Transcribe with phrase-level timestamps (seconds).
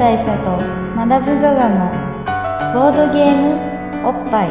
[0.00, 0.56] 大佐と
[0.96, 1.92] マダム・ザ・ザの
[2.72, 4.48] ボードゲームおっぱい。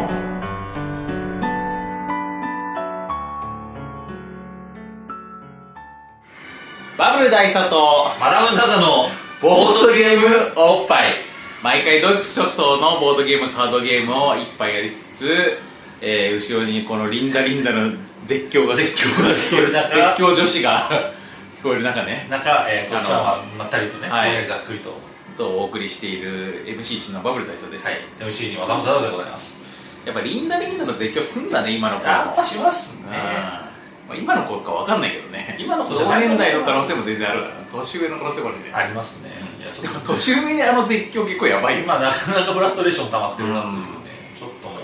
[6.96, 9.10] バブル大佐とマダム・ザ・ザの
[9.42, 11.16] ボードゲームおっぱい。
[11.64, 15.58] 毎回ドイツ直送のボードゲームカードゲームを一杯やりつつ、
[16.00, 17.92] えー後ろにこのリンダリンダの
[18.28, 19.74] 絶叫が絶叫が聞こえる。
[19.74, 21.12] 中絶叫女子が
[21.60, 22.28] 聞こえる中ね。
[22.30, 24.46] 中、えー、こっちはまったりとね、はい。
[24.46, 24.96] ざっくりと、は
[25.40, 29.58] とお送りしている MC1 のバブル大佐です、い、MC にマダム・ザ・ザでございます。
[30.06, 33.08] やっぱリンダリンダの絶叫すんだね今の子やっぱしますね。
[33.08, 33.14] うん。
[33.14, 33.70] ま
[34.10, 35.56] あ今の子かわかんないけどね。
[35.60, 36.28] 今の子じゃ同ない。
[36.28, 38.72] 年代の可能性も全然ある年上の可能性もあるね。
[38.74, 39.30] ありますね、
[39.60, 40.12] いやちょっと。
[40.12, 41.84] 年上であの絶叫結構やばいよ。
[41.84, 43.74] 今なかなかフラストレーション溜まってるなという。
[43.74, 43.76] う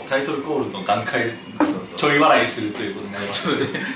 [0.05, 1.32] タイトルコールの段階
[1.98, 3.48] ちょい笑いするということになります。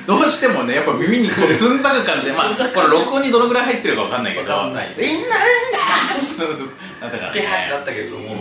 [0.07, 4.51] どうしてもねやっぱ耳にこう ずんざく感じでまあこれ録音にどのぐらい入ってるかわかんないけど。
[4.51, 8.39] わかんないみんなるんだーなったからピャーってなねったけれども、うん。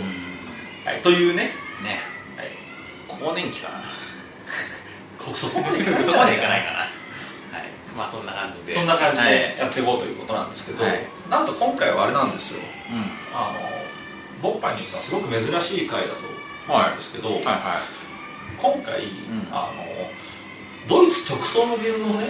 [0.85, 1.51] はい、というね、
[1.83, 2.01] ね
[2.37, 2.51] はい、
[3.07, 3.83] 更年期かな。
[5.17, 6.31] こそこまでいかないかな。
[6.31, 6.89] いかなはい。
[7.95, 8.75] まあそんな感じで。
[8.75, 11.05] そんな感じはいでやっていこうということなんですけど、はい。
[11.29, 12.61] なんと今回はあれなんですよ。
[12.91, 13.11] うん。
[13.33, 13.69] あの
[14.41, 16.38] ボッパイにしてはすごく珍しい回だと
[16.73, 17.43] 思うんですけど、はい。
[17.45, 17.81] は
[18.57, 19.47] 今回、ん。
[19.51, 19.83] あの
[20.87, 22.29] ドイツ直送のゲームをねい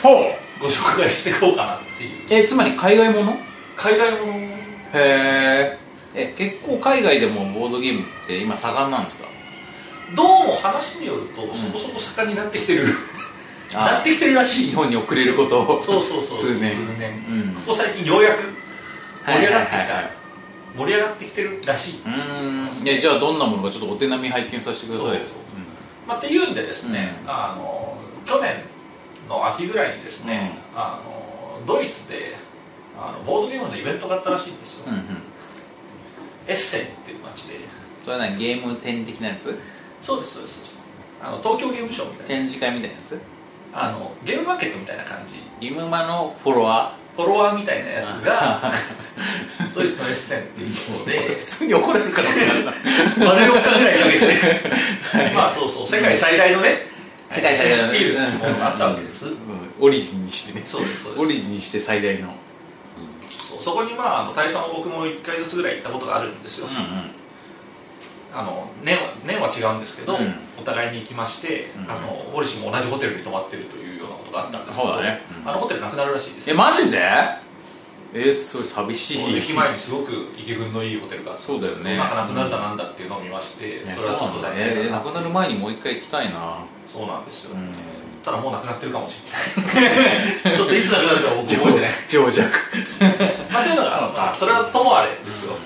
[0.00, 0.14] ほう。
[0.60, 2.42] ご紹介していこうかなっていう。
[2.44, 3.36] えつまり海外もの？
[3.76, 4.32] 海外もの。
[4.32, 4.58] へ
[4.94, 5.78] え
[6.14, 9.28] え結構海外でもボードゲームって今盛んなんですか？
[10.14, 12.86] どうも話によると、そこそこ盛んになってきてる。
[13.74, 13.92] あ。
[13.92, 14.66] なってきてるらしい。
[14.66, 15.80] 日本に遅れることを。
[15.80, 16.38] そうそうそう。
[16.38, 16.76] 数年。
[16.76, 17.54] うん。
[17.54, 18.42] ここ最近ようやく
[19.24, 20.21] 盛り上がってきた、はいはいはいはい
[20.76, 22.86] 盛り上がってきてるらしい、うーん。
[22.86, 25.20] いやじゃあどんなものかちょっとお手並み拝見させてください
[26.06, 28.56] まあ、っていうんでですね、あの去年
[29.28, 32.36] の秋ぐらいにですね、あのドイツで
[32.98, 35.00] あのボードゲームのイベントがあったらしいんですよ、うんうん。
[36.48, 37.60] エッセンっていう街で。
[38.04, 39.56] それは何ゲーム展的なやつ？
[40.02, 40.78] そうですそうですそうです。
[41.22, 43.20] あの東京ゲームショウみたいな展示会みたいなやつ？
[43.72, 45.34] あのゲームマーケットみたいな感じ。
[45.60, 48.72] ゲームマのフォロワフォロワーみたいなやつが
[49.74, 52.72] ドイツのエッセンっていうとこで 普通に怒られる可能性あるな
[53.18, 55.34] 丸4日ぐらいかけて。
[55.34, 56.86] まあそうそう世界最大のね
[57.30, 57.76] 世界最大の。
[57.76, 59.34] シェイクスピールっていうものがあったわけです、うん。
[59.80, 60.62] オリジンにしてね。
[60.64, 61.24] そうですそうです。
[61.24, 62.34] オリジンにして最大の。
[63.30, 67.10] そうそこにまあ大佐も僕も1回ずつぐらい行ったことがあるんですよ、うんうん。
[68.34, 70.34] あの年は年は違うんですけど、うん。
[70.58, 71.90] お互いに行きまして、うん。
[71.90, 73.91] あのオリシも同じホテルに泊まってるという
[74.32, 74.78] ことがあったんです。
[74.78, 75.48] けどそうだねうん。
[75.48, 76.50] あのホテルなくなるらしいです。
[76.50, 76.98] えマジで？
[78.14, 79.36] えすごい寂しい。
[79.36, 81.96] 駅前にすごく息分のいいホテルがあったんですそうだよね。
[81.96, 84.88] なんかなくなるだなんだっていうのを見まして、ねそれはちょっと残念だな。
[84.88, 86.64] えなくなる前にもう一回行きたいな。
[86.86, 87.72] そうなんですよ、うん。
[88.22, 89.22] ただもうなくなってるかもし
[89.56, 90.52] れない。
[90.56, 91.90] ちょっといつなくなるか僕覚えてない。
[92.08, 92.50] 情弱。
[93.50, 95.56] まあというのが、まあ、それはともあれですよ、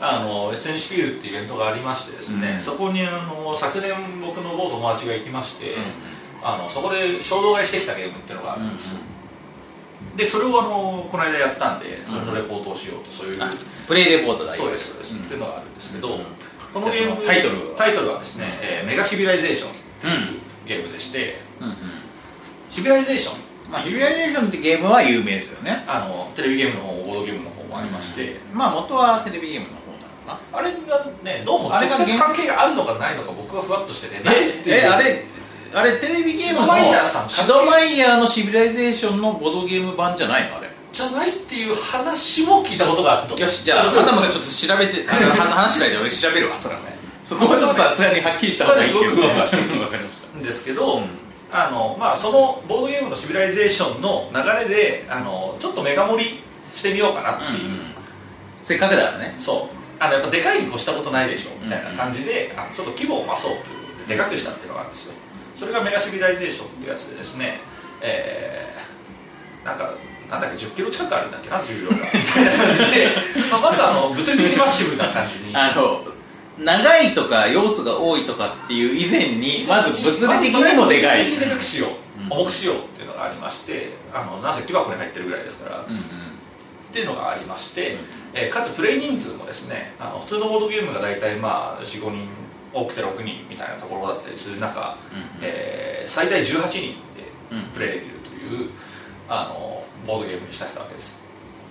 [0.00, 2.60] あのエッセンシュピールっていうイベントがありましてですね、うん。
[2.60, 5.76] そこにあの昨年僕の某友達が行きまして、
[6.42, 8.98] あのそこで衝動買いしてきたゲームっていうのがあるんですよ、
[10.16, 13.50] でそれをあのこの間やったんでそれのレポートをしようとそういう、あ
[13.86, 14.52] プレイレポートだ。
[14.52, 15.18] そうですそうです、ん。
[15.18, 16.24] っていうのがあるんですけど、うん。
[16.72, 17.76] このゲームタイトルは？
[17.76, 20.38] タイトルはですね、えーメガシビライゼーションっていううん。
[20.66, 21.76] ゲームでして、うんうん。
[22.70, 25.84] シビライゼーションまあ、シビライゼーションってゲームは有名ですよね。
[25.86, 29.80] あのテレビゲームの方もボードゲームの方もありまして、まあ元はテレビゲームの方
[30.26, 34.76] なのかあれがねどうも直接関係があるのかないのか僕はふわっとしててなないっていう。
[34.76, 35.24] えあれ
[35.74, 46.60] あれテレビゲームのシドマイヤーさんシドマイヤーのシビライゼーションのボードゲーム版じゃないのあれじゃないっていう話も聞いたことがあったよしじゃあまだまだちょっと調べてあの 話しないで俺調べるわ。
[46.60, 46.98] それはね。
[47.24, 47.76] そこはちょっと。
[47.76, 49.00] さすがにはっきりした方がいいけど。
[49.00, 50.38] かりました。
[50.38, 51.04] んですけど、うん。
[51.50, 56.42] あのまあ、そのボードゲームのシビライゼーションの流れであのちょっとメガ盛り
[56.74, 57.70] してみようかなっていう、
[58.62, 59.34] せっかくだからね。
[59.38, 59.76] そう。
[60.02, 63.64] あのやっぱでかいに越したことないでしょみたいな感じで、あのちょっと規模を増そうというこ
[64.02, 65.14] とででかくしたっていうのがあるんですよ
[65.62, 67.60] それがメガシビライゼーションってやつでですね
[68.00, 69.94] えーなんか
[70.28, 71.94] なんだっけ10キロ近くあるんだっけな重量が。
[71.94, 73.14] みたいな感じで、
[73.48, 75.54] まあ、まずあの物理的にマッシブな感じに。
[75.54, 76.02] あの
[76.58, 81.30] 長いとか要素が多いとかっていう以前にまず物理的にもでかい。
[81.30, 81.86] 物理的にでかくしよ
[82.18, 82.32] う、うん。
[82.40, 85.98] 重くしようっていうのがありましてあのなぜ木箱に入ってるぐらいですから、うんうん。
[86.00, 86.02] っ
[86.92, 87.98] ていうのがありまして、
[88.34, 92.26] えーかつプレイ人数もですねあの普通のボードゲームが大体まあ45人
[92.72, 96.96] 多くて6人みたいなところだったりする中、うんえー最大18人で
[97.50, 97.62] うん。
[97.74, 98.70] プレイできるという
[99.28, 101.20] あのボードゲームにしたわけです。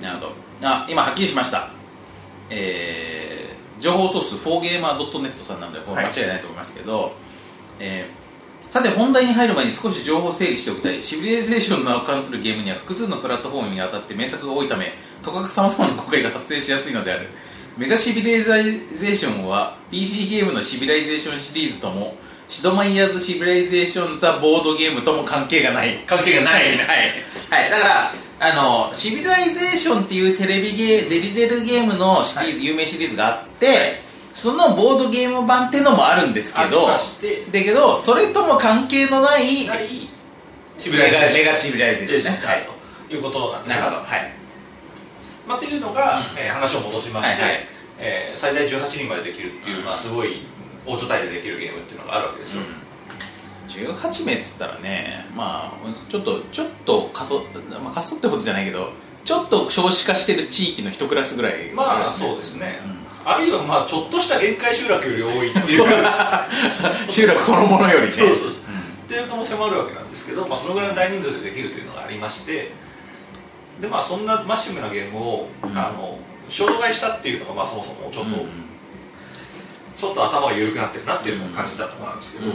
[0.02, 0.32] なるほど。
[0.62, 1.70] あ今はっきりしました。
[2.50, 7.14] えー情報ソース 4gamer.net さんなのでこれ間違いないと思いますけど、
[7.80, 8.22] えー
[8.72, 11.04] さて本題に入る前に少し情報整理しておきたい。
[11.04, 17.28] シビリゼーションの名を関するゲームには複数のプラットフォームにわたって名作が多いためとかくさまざまな誤解が発生しやすいのである
[17.78, 22.16] メガシビリゼーションは PC ゲームのシビライゼーションシリーズとも
[22.50, 26.04] シドマイヤーズシビライゼーションザボードゲームとも関係がない。
[26.06, 26.68] 関係がない。
[26.68, 26.78] はい、
[27.50, 34.02] はい、だからあのシビライゼーションっていうテレビゲーデジタルゲームのシリーズ、有名シリーズがあって
[34.34, 36.98] そのボードゲーム版っていうのもあるんですけどだ
[37.52, 40.10] けどそれとも関係のないない。
[40.78, 42.46] シメガメガシビライゼーションね。
[42.46, 42.68] はい。
[43.08, 44.04] ということなんですなるほど。
[44.04, 44.41] はい
[45.48, 46.38] まあ、っていうのが、うん。
[46.38, 47.68] えー話を戻しまして、はいはい。
[48.00, 49.86] えー最大18人までできるっていう、うん。
[49.86, 50.46] まあ、すごい
[50.86, 52.64] 大所帯でできるゲームっていうのがあるわけですよ、
[53.68, 57.44] 18名っつったらねまあちょっとちょっと過疎、
[57.84, 58.94] まあ、過疎ってことじゃないけど
[59.24, 62.80] ちょっと少子化してる地域の一クラスぐらいまあそうですね、
[63.24, 65.86] あるいはまあちょっとした限界集落より多いっていう。
[67.08, 68.12] 集落そのものよりね。
[68.18, 68.52] そうそうそう。
[68.52, 68.54] っ
[69.08, 72.72] ていう可能性もあるわけなんですけど、まあ、そのぐらいの大人数でできるというのがありまして
[73.82, 75.78] でまあそんなマッシブなゲームを、うん。
[75.78, 78.50] あの衝動買いしたっていうのがまあそもそもちょっと、うん。
[79.98, 82.54] ちょっと頭が緩くなってるなっていうのを感じたところなんですけど、うん。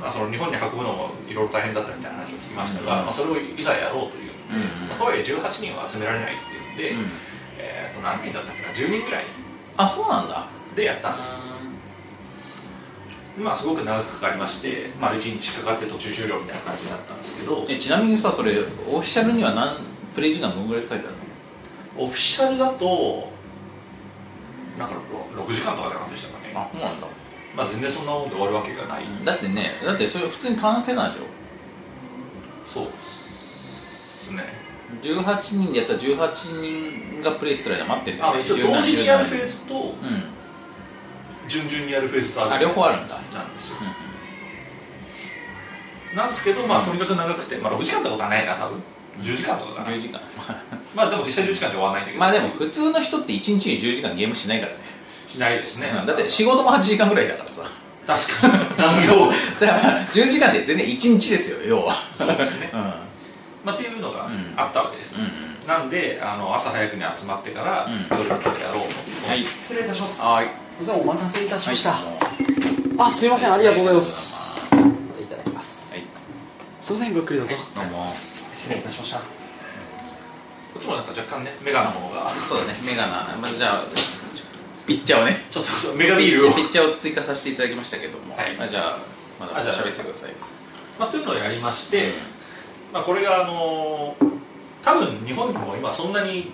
[0.00, 3.06] まあ、その日本に運ぶのもいろいろ大変だったみたいな話を聞きましたが、うん。
[3.06, 7.10] まあ、それをいざやろうといううんまあ、とはいえ18人は集められないっていうんで、うん。
[7.58, 9.24] えー、と何人だったっけな10人ぐらい
[9.76, 10.48] あそうなんだ。
[10.74, 11.34] でやったんです。
[13.38, 17.66] まあすごく長くかかりまして丸1日かかって途中終了みたいな感じだったんですけど。
[17.68, 19.76] えちなみにさそれオフィシャルには何
[20.16, 21.14] プレイ時間どのぐらい書いてある
[21.96, 22.04] の？
[22.04, 23.28] オフィシャルだと
[24.78, 24.94] なんか
[25.36, 26.52] 6時間とかじゃなかったでしたかね。
[26.54, 27.06] あそうなんだ。
[27.54, 31.26] まあ全然そんなもんで終わるわけがない、だってねだってそれ普通に単性なんでしょ？
[32.66, 34.44] そうですね。
[35.02, 38.38] 18人でやったら18人がプレイする間待ってんだよね。
[38.38, 39.88] あ一応同時にやるフェーズズとうん。
[41.48, 43.20] 順々にやるフェーズとあるあ両方あるんだ。
[43.32, 43.76] なんですよ。
[46.12, 48.82] うなんですけどまあとにかく長くて、まあ、6時間ってことはないな多分
[49.20, 49.90] 10時間とかかん、な。
[49.90, 50.20] 10時間。
[50.94, 52.20] まあでも実際10時間で終わらないんだけど。
[52.20, 54.78] まあでも普通の人って1日に10時間ゲームしないからね、
[55.28, 56.06] しないですね、うん。
[56.06, 57.62] だって仕事も8時間ぐらいだからさ。
[58.06, 58.76] 確かに。
[58.76, 61.94] 残 業だからまあ10時間って全然1日ですよ要は。
[62.14, 62.70] そうですね。
[62.72, 62.80] うん。
[63.64, 64.54] まあっていうのがうん。
[64.56, 68.06] あったわけです、うんなんであの朝早くに集まってからうん。
[68.18, 68.82] 夜までやろう
[69.24, 69.44] と、はい。
[69.44, 70.22] 失礼いたします。
[70.22, 70.46] はい。
[70.84, 72.00] じゃあお待たせいたしました、はい
[72.98, 73.52] あすいません。
[73.52, 74.66] ありがとうございます。
[75.20, 75.24] い。
[75.26, 75.90] ただきます。
[75.90, 76.02] はい
[76.82, 77.56] すいませんごゆっくりどうぞ。
[77.74, 78.35] どうも
[78.66, 79.18] 失礼いたしました。
[79.18, 79.24] こ
[80.78, 82.30] っちもなんか若干ねメガなものが。
[82.30, 83.84] そうだねメガナ、まあ、じゃあ
[84.86, 85.44] ピッチャーをね。
[85.50, 86.52] ちょっとそうメガビールを。
[86.52, 88.54] ピッチャーを追加させていただきましたけども、はい。
[88.56, 88.98] まあ、じゃあ
[89.38, 90.32] まだあじゃあ喋ってください。
[90.98, 92.14] まあ、というのをやりまして、
[92.92, 94.36] まあ、これがあのー
[94.82, 96.52] 多分日本にも今そんなに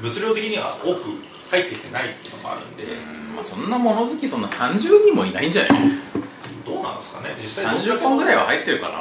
[0.00, 1.02] 物量的には多く
[1.50, 2.86] 入ってきてないっていうのもあるんで、う
[3.32, 5.90] んまあ、そんな物好きそんな30人もいないんじゃない？
[6.64, 8.96] どうなんですかね実際30本ぐらいはは入ってるかな？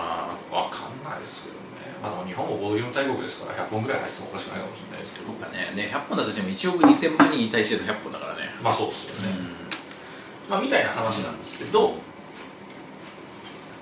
[0.58, 1.56] わかんないですけど。
[1.56, 1.63] ね
[2.04, 5.32] まあでも日本もボードゲーム大国ですから100本ぐらい入ってもおかしくないかもしれないですけど。
[5.32, 8.52] ねね100本だとしても1億2000万人に対しての100本だからね。
[8.62, 11.96] まあそうですよね、うまあ、みたいな話なんですけど、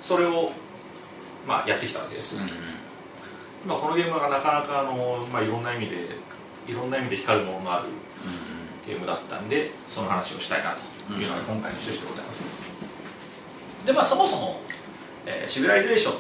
[0.04, 0.52] それを、
[1.48, 2.48] まあ、やってきたわけです、んうん。
[3.66, 6.10] まあ、このゲームがなかなかあの、まあ、いろんな意味で
[6.68, 7.88] いろんな意味で光るものがある
[8.86, 10.76] ゲームだったんでその話をしたいな
[11.08, 12.44] というのが今回の趣旨でございます、
[13.86, 14.62] でまあそもそも、
[15.26, 16.14] えーシビライゼーション、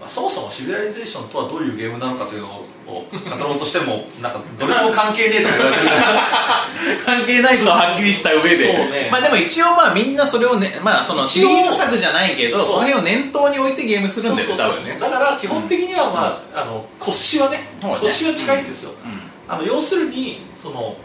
[0.00, 5.90] まあ、そもそもシビライゼーションとはどういうゲームなのかというのを語ろうとしても なんかどれとも関係ねえとか言われてる。
[7.04, 8.56] 関係ないことははっきりした上で。
[8.66, 9.08] ね。
[9.10, 14.98] まあでも一応まあみんなそれをねまあそのシリーズ作じゃないけどその辺を念頭に置いてゲームするんだよね。
[15.00, 17.66] だから基本的には、まああの腰はね
[18.00, 19.22] 腰は近いんですよ、うん。
[19.48, 20.96] あの要するにその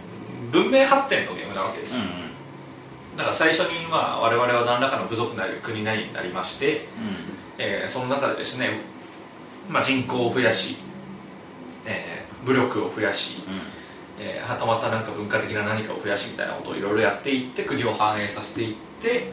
[0.51, 2.21] 文明発展のゲームなわけです、うん
[3.17, 6.87] だから最初に、まあ、我々は何らかの部族なり国なりになりまして、
[7.61, 8.79] えーその中でですね、
[9.69, 10.77] まあ、人口を増やし、
[11.85, 13.43] えー武力を増やし、
[14.19, 19.31] えーはたまたなんか文化的な何かを増やしみたいなことをいろいろやっていって国を繁栄させていって、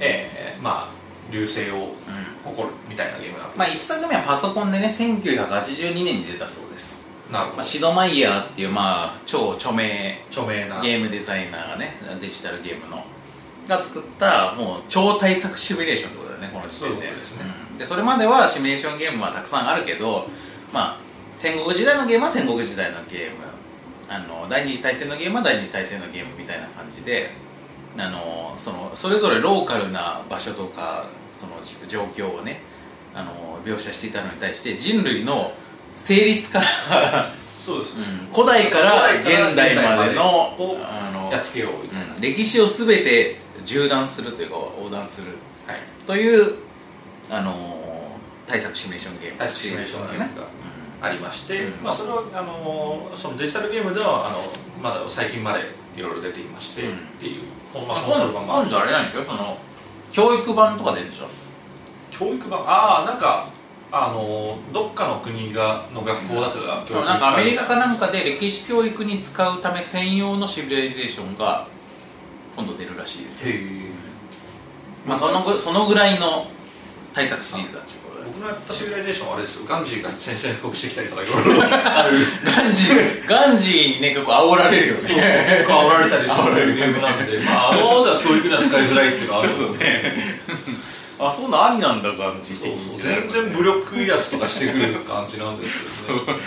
[0.00, 0.98] えーまあ
[1.30, 1.94] 隆盛を
[2.42, 7.56] 誇るみたいなゲームなわけまあです、一作目はパソコンでね1982年に出たそうです、なるほど。
[7.58, 10.80] まあ、シドマイヤーっていうまあ超著名著名な。
[10.80, 13.04] ゲームデザイナーがねデジタルゲームの。
[13.68, 17.06] が作ったもう超大作シミュレーションってことだよねこの時点で。
[17.08, 17.44] そうですね。
[17.44, 20.28] うんでそれまではシミュレーションゲームはたくさんあるけど
[20.72, 21.00] まあ
[21.36, 23.48] 戦国時代のゲームは戦国時代のゲーム。
[24.10, 27.30] あの第二次大戦のゲームは第二次大戦のゲームみたいな感じで
[27.98, 31.52] あのそのそれぞれローカルな場所とかその
[31.88, 32.62] 状況をね
[33.14, 35.52] あの描写していたのに対して人類の
[35.94, 37.30] 成立から
[37.60, 45.26] そうです、うん古代から現代までのをあのやっつけようみたいな、うん歴史を全て縦断するというか横断する。
[45.66, 45.78] はい。
[46.06, 46.54] という
[47.30, 47.78] あのー
[48.48, 50.46] 対策シミュレーションゲーム対策シミュレーションゲームが
[51.02, 51.84] ありまして、うん。
[51.84, 54.38] まあ、それはあのそのデジタルゲームではあの
[54.82, 55.60] まだ最近まで
[55.94, 56.96] いろいろ出ていまして、うん。
[56.96, 57.42] っていう、
[57.74, 59.58] このまあまあ、コンソール版もある今度あれなんですよその
[60.10, 61.28] 教育版とか出るでしょ？
[62.10, 62.60] 教育版？
[62.60, 63.50] ああなんか
[63.92, 71.68] あのどっかの国がの学校だかが教育なんかアメリカかななんかで歴史教育に使うため専用のシビライゼーションが
[72.56, 73.42] 今度出るらしいです。
[73.42, 73.90] よへえ
[75.06, 76.46] まあそのぐそのぐらいの
[77.12, 78.26] 大作シリーズだっていうことで。
[78.26, 79.64] 僕のやったシビライゼーションはあれですよ。
[79.68, 81.62] ガンジーが宣戦布告してきたりとかいろいろ。
[81.62, 85.00] あるガンジーガンジーにね結構煽られるよね。
[85.00, 89.48] そう結構煽られたりするゲームなんで、まあ、あのでは教育には使いづらいっていうのはある。
[89.48, 90.38] ちょっとね
[91.20, 96.38] あそんなんありなんだガンジーそうそう全然武力やつとかしてくる感じなんですけどね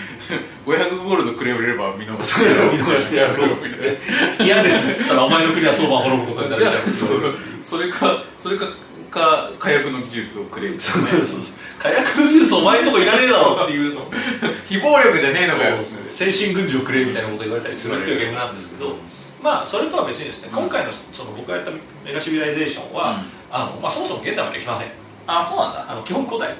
[0.65, 6.74] 500ゴールドくれれば見逃す見逃してやろうっつって嫌ですっつったらお前の国は相場滅ぶことになるじゃあ
[7.62, 8.68] それかそれか
[9.12, 11.39] か火薬の技術をくれるそうそうそう
[11.80, 14.06] 火薬の技術お前んとこいらねえだろっていうの。
[14.70, 15.77] 非暴力じゃねえのかよ。
[16.12, 18.96] 先進軍事をくれみたいなこと言われたりするっていうゲームなんですけど、
[19.41, 20.60] まあそれとは別にですね、うん。
[20.60, 21.72] 今回のその僕がやった
[22.06, 23.25] メガシビライゼーションは、うん。
[23.51, 24.88] あのまあ、そもそも現代までできません。
[25.27, 25.86] あそうなんだ。
[25.89, 26.56] あの基本古代。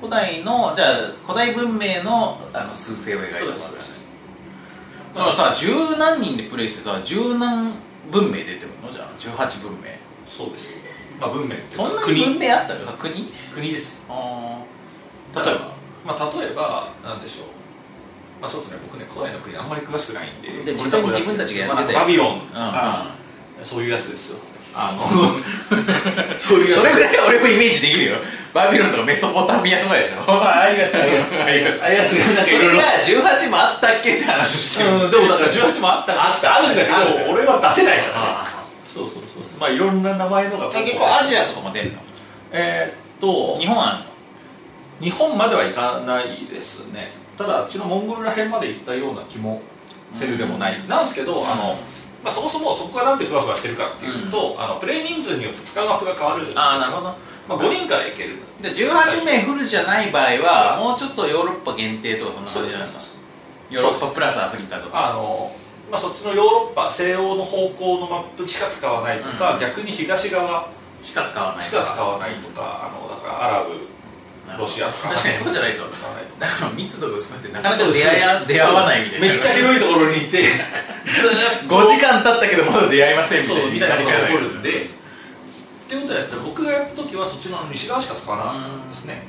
[0.00, 3.48] 古代のじゃあ古代文明のあの数勢を描いたそう
[5.14, 7.74] だからさ十何人でプレイしてさ十何
[8.10, 8.90] 文明出てるの？
[8.90, 9.90] じゃあ18文明。
[10.26, 10.79] そうです
[11.20, 12.24] まあ文明そんなに国。
[12.24, 13.32] 文明あったよな国。
[13.54, 14.04] 国です。
[14.08, 14.62] あ
[15.34, 15.72] あ例えば。
[16.04, 17.46] まあ例えばなんでしょう。
[18.40, 18.78] まあちょっとね。
[18.82, 20.64] 僕ね古代の国あんまり詳しくないんで。
[20.64, 22.72] で実際に自分たちがやってたまあバビロンとうんうん。
[22.72, 23.14] か、
[23.62, 24.38] そういうやつですよ。
[24.72, 25.04] あの
[26.38, 28.16] そういうやつそれぐらい俺もイメージできるよ。
[28.54, 30.32] バビロンとかメソポタミアとかでしょ？
[30.32, 31.64] ああいうやつああいうやつああいう
[31.98, 34.90] やつんかいろいろそれが18もあったっけって話をしてる。
[35.06, 36.56] うん、でもだから18もあったあった。
[36.56, 37.32] あるんだけど。
[37.32, 38.14] 俺は出せないからね。
[38.16, 38.59] あ
[39.08, 41.98] そうそうそうまあいろんな名前のがあ結構アジアとかも出るの？
[42.52, 44.10] えーっと日本あるの？
[45.00, 47.10] 日本までは行かないですね。
[47.38, 49.62] ただあっちのモンゴルら辺まで行ったような気も
[50.14, 51.78] せるでもない、なんですけど、あの
[52.22, 57.04] まあ、そもそもそこがなんでふわふわしてるかっていうと、あのプレイ人数によって使うマップが変わるああなるほど。
[57.48, 58.36] まあ、5人からいける。
[58.60, 63.16] で18名フルじゃない場合はもうちょっとヨーロッパ限定とかそんな感じじゃないですか
[63.70, 65.10] ヨーロッパプラスアフリカとか。
[65.10, 65.50] あの、
[65.90, 69.60] まあ、そっちのヨーロッパ西欧の方向のマップしか使わないとか、うん。
[69.60, 70.70] 逆に東側
[71.02, 73.70] しか使わないしか使わないとか、あのだからアラブ
[74.58, 75.84] ロシアとか確かにそうじゃないと。
[75.88, 76.34] 使わないと。
[76.34, 79.26] かだから密度が薄くてなかなか出会出会わないみたいな。
[79.28, 80.42] めっちゃ広いところにいて
[81.10, 83.96] ずーっと5時間経ったけどまだ出会いませんみたいな。
[83.96, 84.70] たいなことが起こるんで。
[84.72, 84.84] で。
[84.84, 84.88] っ
[85.88, 89.26] ていうことでやったら僕がやった時はそっちの西側しか使わなかったんですね。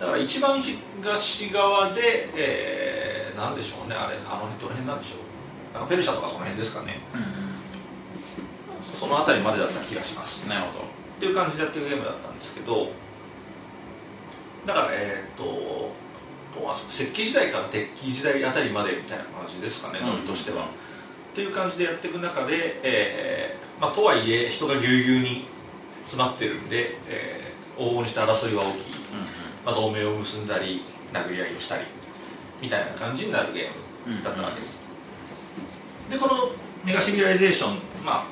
[0.00, 5.27] だから一番東側で、えー、なんでしょうねあれあの辺どの辺なんでしょう？
[5.78, 6.98] なんかペルシャとかその辺ですかね。
[8.98, 10.48] その辺りまでだった気がします。
[10.48, 12.90] なるほっていう感じでやってるゲームだったんですけど
[14.66, 15.44] だからえーっと
[16.54, 20.68] どうなんですか石器時代から鉄器時代あたりまでみたいな感じですかねどノリとしては、っ
[21.34, 25.46] ていう感じでやっていく中で、えーまあ、とはいえ人がぎゅうぎゅうに
[26.04, 28.80] 詰まってるんで、えー往々にして争いは大きい、
[29.64, 30.82] まあ、同盟を結んだり
[31.12, 31.84] 殴り合いをしたり
[32.60, 34.82] みたいな感じになるゲームだったわけです、
[36.10, 36.50] でこの
[36.84, 38.26] メガシビライゼーションま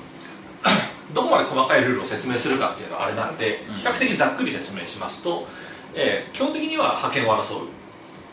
[0.62, 0.68] あ
[1.12, 3.74] どこまで細かいルールを説明するかっていうのはあれなんでうん。
[3.74, 5.46] 比較的ざっくり説明しますと、
[5.94, 7.68] えー基本的には覇権を争う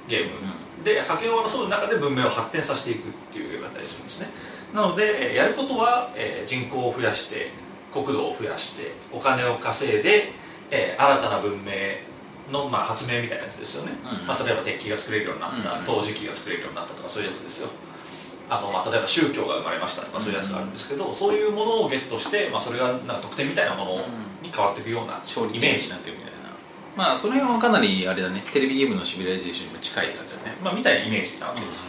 [0.07, 0.31] ゲーム、
[0.83, 4.29] で覇権を争う中で文明を発展させていくっていうゲームだったりするんですね。
[4.73, 7.51] なのでえーやることは、えー人口を増やして
[7.93, 10.31] 国土を増やしてお金を稼いで、
[10.71, 11.71] えー新たな文明
[12.51, 15.85] の、まあ、発明みたいなやつですよね、うんまあ、例えば鉄器が作れるようになった、うん。
[15.85, 17.69] 陶磁器が作れるようになったとかそういうやつですよ
[18.49, 23.91] あと、まあ、例えば宗教が生まれましたとかそういうやつがあるんですけど、そういうものをゲットして、まあ、それがなんか特典みたいなもの
[24.41, 26.39] に変わっていくようなイメージなってるみたいな。
[26.95, 28.43] まあその辺はかなりあれだね。
[28.53, 30.57] テレビゲームのシビライゼーションにも近い感じだね。
[30.63, 31.77] まあ、みたいなイメージなわけです。
[31.77, 31.81] よ、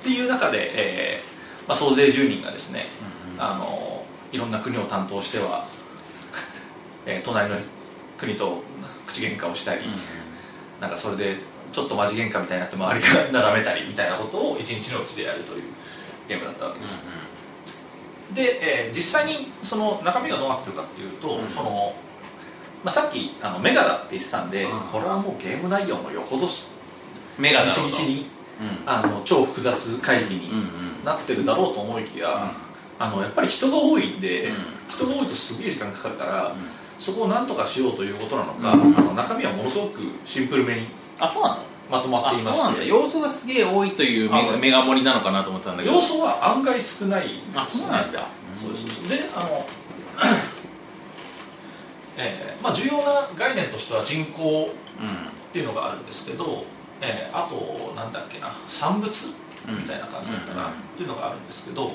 [0.00, 2.86] っていう中で、えーまあ、総勢10人がですね、
[3.38, 5.66] あのいろんな国を担当しては、
[7.06, 7.56] えー隣の
[8.18, 8.62] 国と
[9.06, 9.80] 口喧嘩をしたり、
[10.80, 11.36] なんかそれで
[11.72, 15.62] ちょっとマジ喧嘩みたいになって周りがなだめたりみたいなことを一日のうちでやるという
[16.28, 17.04] ゲームだったわけです、
[18.34, 21.50] で、えー実際にその中身がどうなってるかっていうと、うん。
[21.50, 21.94] その
[22.84, 24.80] まあ、さっきあのメガだって言ってたんで、うん。
[24.80, 26.64] これはもうゲーム内容もよほどし
[27.38, 28.26] メガ一日に
[28.60, 28.88] うん。
[28.88, 32.52] あの超複雑会議にうんうんなってるだろうと思いきや、
[32.98, 34.54] あのやっぱり人が多いんで、うん。
[34.88, 36.54] 人が多いとすげえ時間かかるから、うん。
[36.98, 38.96] そこをなんとかしようということなのか、うん。
[38.96, 40.88] あの中身はものすごくシンプルめに
[41.24, 41.62] あそうなの？
[41.90, 42.86] まとまってあいまして。
[42.86, 45.94] 要素がすげえ多いというメあガ盛りなのかなと思ってたんだけど。
[45.96, 47.30] 要素は案外少ない。
[47.54, 48.26] あそうなんだ。
[48.56, 48.94] そうです。
[49.00, 49.66] そうであの
[52.18, 55.08] えーまあ、重要な概念としては人口うんっ
[55.52, 56.64] ていうのがあるんですけど、
[57.00, 59.10] えーあとなんだっけな産物
[59.68, 60.72] うんみたいな感じだったかなうん。
[60.72, 61.92] っていうのがあるんですけど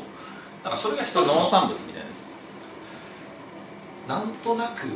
[0.63, 2.25] なんかそれが一つ農の産物みたいなです
[4.07, 4.87] なんとなく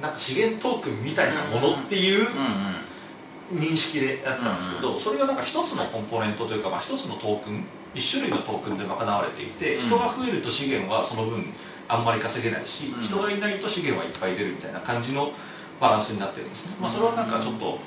[0.00, 2.76] なんか資源トークンみたいなものっていううんうん
[3.52, 7.64] 認識でやってたんですけど、それがなんか一つのコンポーネントというか、まあ、一つのトークン
[7.94, 9.86] 一種類のトークンで賄われていて、うん。
[9.86, 11.52] 人が増えると資源はその分
[11.88, 13.02] あんまり稼げないし、うん。
[13.02, 15.32] 人がいないと資源はいっぱい出るみたいな感じの
[15.80, 17.78] バランスになってるんですね、まあ、それはなんかちょっと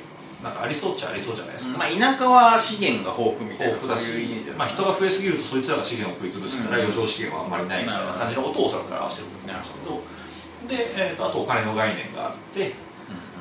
[0.42, 6.84] なんかありそうっちゃありそうじゃないですか、まあ田舎は資源が豊富みたいな豊富だしまあ、人が増えすぎるとそいつらが資源を食い潰すからうん。
[6.92, 10.24] 余剰資源はあんまりないみたいな感じのことをおそらく表してると思うんですけど。
[10.68, 12.74] で、えー、とあとお金の概念があって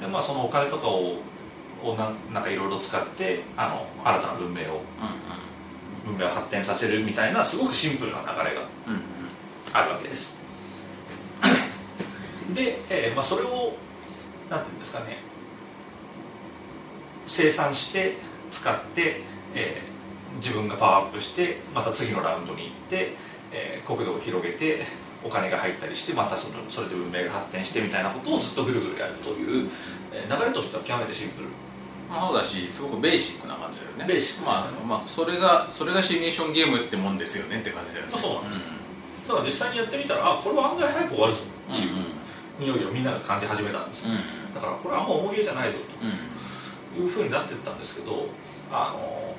[0.01, 1.17] で、まあ、そのお金とかを
[1.83, 4.83] をなんかいろいろ使ってあの新たな文明を
[6.07, 9.03] 文明を発展させるみたいなすごくシンプルな流れがうんうん。
[9.73, 10.39] あるわけです。
[12.55, 13.75] で、えーまあ、それを
[14.51, 15.19] なんていうんですかね
[17.27, 18.19] 生産して
[18.51, 19.23] 使って、
[19.55, 19.93] えー
[20.41, 23.15] 自分がパワーアップしてまた次のラウンドに行って、
[23.53, 24.87] えー国土を広げて
[25.23, 29.71] お金が入ったりしてまたそのそれで文明が発展してみたいなことをずっとぐるぐるやるという、
[30.11, 31.49] えー流れとしては極めてシンプル。
[31.49, 31.53] まあ
[32.21, 34.05] そうだしすごくベーシックな感じだよね。
[34.07, 34.51] ベーシックね。
[34.55, 38.13] あ、まあ、それがそれがシミュレーションゲームってもんですよねって感じだよね。
[38.17, 38.61] そうなんです
[39.29, 41.41] だから実際にやってみたらあこれは案外早く終わるぞ
[41.71, 44.15] うんっていう匂いをみんなが感じ始めたんですよ、う
[44.51, 44.55] ん。
[44.55, 46.17] だからこれはあんま重げじゃないぞうんうん。
[46.95, 48.27] というふうになっていったんですけど
[48.71, 49.35] あの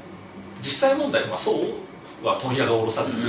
[0.61, 3.25] 実際問題はそうは問屋が下ろさずに、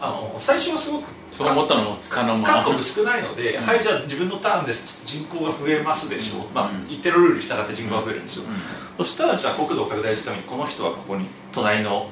[0.00, 2.62] あの最初はすごくそう思ったのもつかの間。
[2.62, 3.66] 韓国少ないので、うん。
[3.66, 5.02] はいじゃあ自分のターンです。
[5.04, 6.44] 人口が増えますでしょ。
[6.44, 6.54] う、うん。
[6.54, 8.44] まあ、一定のルールに従って人口が増えるんですよ、
[8.96, 12.08] そしたらじゃあ国土を拡大するためにこの人はここに隣の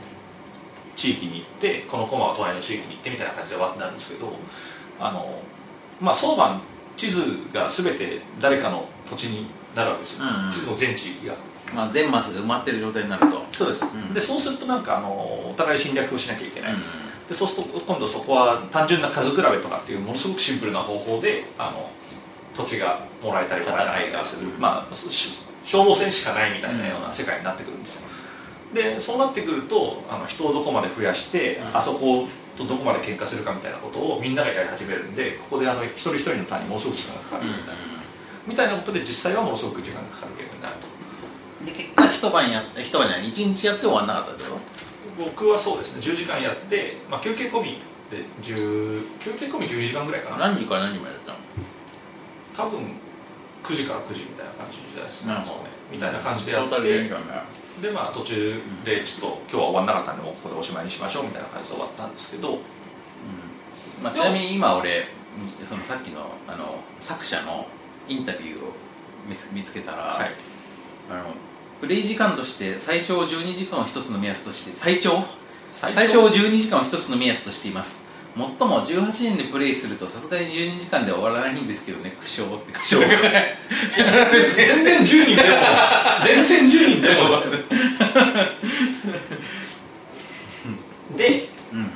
[0.96, 4.32] 地域に行ってこのコマは隣の地域に行ってみたいな感じでわってなるんですけど
[5.00, 5.40] あの
[6.00, 6.60] まあそば
[6.96, 10.50] 地図が全て誰かの土地になるわけですよ、うんうん。
[10.50, 11.34] 地図の全地域が。
[11.74, 13.42] まあ、全マスが埋まってる状態になると。
[13.52, 14.14] そうです、ん。
[14.14, 21.90] でそうするとなんかあのお互い侵略をしなきゃいけない、うんでそうすると今度そこは単純な数比べとかっていうものすごくシンプルな方法であの
[22.54, 28.02] 土地がもらえたりもらえなかったりする、まあ、し消耗戦しかないみたいなような世界になってくるんですよ。
[28.74, 31.76] でそうなってくるとあの人をどこまで増やして、うん。
[31.76, 37.78] あそことどこまで喧嘩するかみたいなことをみんながやり始めるんでここであの一人一人の単にものすごく時間がかかるようになる、
[38.46, 40.86] みたいなことで実際はものすごく時間がかかるゲームになると。
[41.64, 44.58] で結果一晩や一晩じゃない一日やって終わんなかったってこ
[45.18, 47.78] 僕はそうですね10時間やって、まあ、休憩込み
[48.10, 50.36] で10休憩込み12時間ぐらいかな。
[50.36, 51.38] と何時から何時までやったの？
[52.56, 52.80] 多分
[53.64, 55.74] 9時から9時みたいな感じですねなるほど。
[55.90, 56.80] みたいな感じでやって
[57.82, 62.58] でまあ途中でちょっと今日は終わんなかったんでもうここでおしまいにしましょうみたいな感じで終わったんですけど
[64.02, 65.06] まあ、ちなみに今俺
[65.66, 67.66] そのさっきのあの作者の
[68.06, 68.72] インタビューを
[69.26, 70.30] 見つ見つけたら、はい。
[71.10, 71.34] あの
[71.80, 75.24] プレイ時間として最長12時間を一つの目安として最長？
[75.72, 78.04] 最最長12時間を一つの目安としています。
[78.36, 82.16] 最も18人でプレイするとさすがに12時間では終わらないんですけどね。
[82.20, 82.72] 苦笑って。
[82.72, 83.56] 苦笑。
[84.56, 85.48] 全然10人でも。
[86.24, 87.30] 全然10人でも。
[91.16, 91.90] でうん。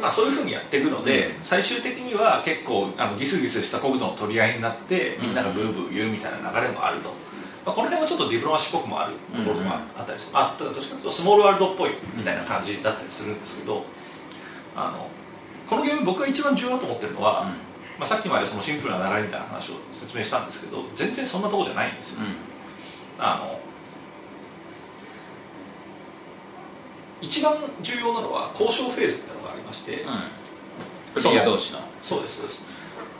[0.00, 1.44] まあそういうふうにやっていくので、うん。
[1.44, 7.12] 最終的には結構あのギスギスした国土の取り合いになってみんながブーブー言うみたいな流れもあると、
[7.64, 13.84] まあ、この辺はちょっとディプロマシーっぽくもあるところもあったりする、あどっちかというとスモールワールドっぽいみたいな感じだったりするんですけど
[14.74, 15.08] あの
[15.68, 17.44] このゲーム僕が一番重要だと思ってるのは、
[17.98, 22.20] まあ、さっきまでそのシンプルな流れみたいな話を説明したんですけど全然そんなところじゃないんですよ、
[23.18, 23.60] あの
[27.20, 30.08] 一番重要なのは交渉フェーズっていうのがありまして、うん。
[32.00, 32.62] そうですそうです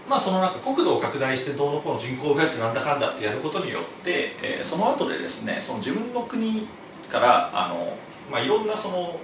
[0.08, 6.66] まあそのなんか国土を拡大してどうのこうの人口を増やしてなんだかんだってやることによって、えーその後でですねその自分の国
[7.10, 7.96] からあの、
[8.30, 9.20] まあ、いろんなその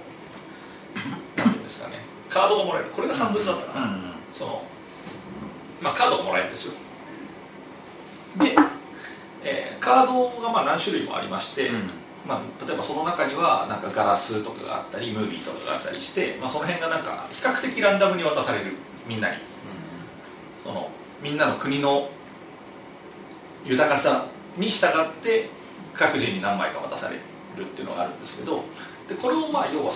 [1.35, 1.95] なんていうんですかね
[2.29, 2.89] カードがもらえる。
[2.89, 4.63] これが産物だったかな、その
[5.81, 6.73] まあカードがもらえるんですよ。
[8.37, 8.55] で、
[9.43, 11.89] えーカードがまあ何種類もありまして、うん。
[12.27, 18.71] まあ、例えばその中にはなんかガラスとかがあったりムービーとかがあったりして、まあ、その辺がなんか比較的ランダムに渡される
[19.07, 19.37] みんなに
[20.65, 20.89] その
[21.21, 22.09] みんなの国の
[23.63, 24.25] 豊かさ
[24.57, 25.49] に従って
[25.93, 28.63] 各人に何枚か渡されるっていうのがあるんですけど
[29.07, 29.91] でこれをまあ要は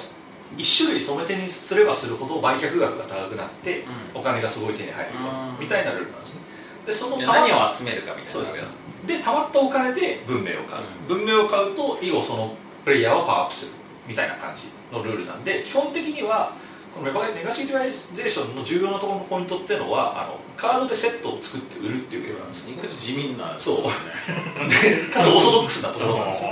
[0.57, 4.19] 一種類染め手にすればするほど売却額が高くなってうん。
[4.19, 5.59] お金がすごい手に入るうん。
[5.59, 6.41] みたいなルールなんですね。
[6.85, 8.31] でそのでたま何を集めるかみたいな。
[8.31, 8.65] そうです。
[9.05, 13.71] でたまったお金で文明を買う、文明を買うと以後そのプレイヤーはパワーアップする
[14.07, 16.53] みたいな感じのルールなんで基本的には
[16.93, 22.73] このメガネガシリライゼーションの重要なところのポイントっていうのはあのカードでセットを作って売るっていうゲームなんですよ。
[22.73, 23.81] 意外と地味なそう。
[23.83, 23.89] ね
[24.67, 26.49] でかつオーソドックスなところなんですよ。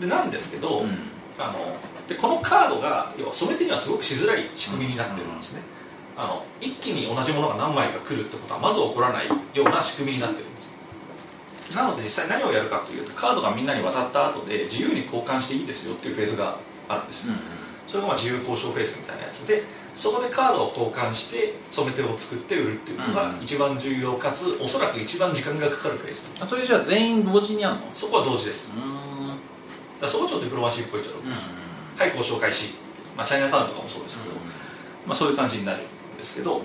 [0.00, 0.98] でなんですけど、うん。
[1.38, 1.76] あの
[2.08, 5.62] でこのカードが要は染め手にはすごくしづらい仕組みになってるんですね、
[6.16, 11.74] あの一気に同じものが何枚か来るってことはまず起こらないような仕組みになってるんです。
[11.74, 16.56] なので実際何をやるかというとカードがみんなに渡った後で自由に交換していいですよっていうフェーズが
[16.88, 17.34] あるんですよ、
[17.90, 19.64] それがまあ自由交渉フェーズみたいなやつで
[19.96, 27.82] そこでカードを交換して染め手を作って売るっていうのが一番重要かつおそらく一番時間がかかるフェーズあそれじゃあ全員同時にやるの？
[27.92, 28.72] そこは同時です。
[30.00, 31.46] だそこはちょっとディプロマシーっぽいっちゃうと思うんいます、
[31.98, 32.74] はい交渉開始、
[33.16, 34.36] まあ、チャイナタウンとかもそうですけど、
[35.06, 36.62] まあ、そういう感じになるんですけど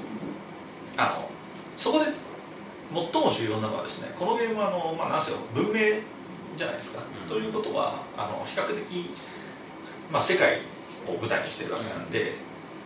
[0.96, 1.30] あの
[1.76, 2.06] そこで
[2.94, 6.00] 最も重要なのはですねこのゲームはあの、まあ、なんせよ文明
[6.56, 7.30] じゃないですか、うん。
[7.30, 9.10] ということはあの比較的、
[10.10, 10.62] まあ、世界
[11.08, 12.34] を舞台にしてるわけなんで、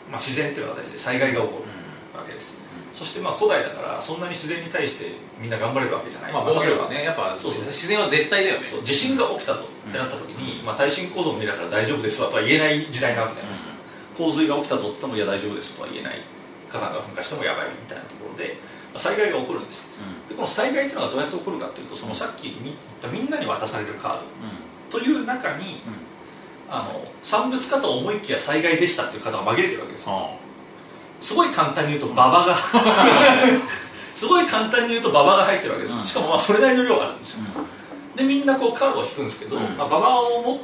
[0.10, 2.58] まあ、自然っていうのが大事で災害が起こるわけです、
[2.94, 7.66] そしてまあ古代だからそんなに自然に対してみんな頑張れるわけじゃない、まあ防御力ねやっぱそうそう。
[7.66, 8.66] 自然は絶対だよね。
[8.84, 13.74] 地震が起きたぞってなった時に、まあ、耐震構造無理だから大丈夫ですわとは言えない時代なわけじゃないですか、
[14.18, 16.22] 洪水が起きたぞって言ってもいや大丈夫ですとは言えない
[16.70, 18.58] 火山が噴火してもやばいみたいなところで、
[18.94, 19.88] まあ災害が起こるんです
[20.28, 24.22] でこの災害っていうのがどうやって起こるかというとそのさっきみ言ったみんなに渡されるカー
[24.92, 25.82] ドという中に
[26.70, 30.32] あの産物かと思いきや災害でしたっていう方が紛れてるわけですよ。
[31.22, 32.56] すごい簡単に言うと馬場が。
[34.14, 37.40] すごい簡単に言うと馬場が入ってるわけですしかもまあそれなりの量あるんですよ。
[38.16, 39.78] でみんなこうカードを引くんですけど、うん。
[39.78, 40.60] まあ、馬場をも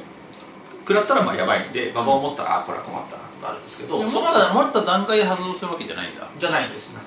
[0.80, 6.30] 食らったらまあやばいんで馬場を持ったらあこれは困ったなとかあるんですけど、その後持った段階で発動するわけじゃないんだ。
[6.38, 7.00] じゃないんですね。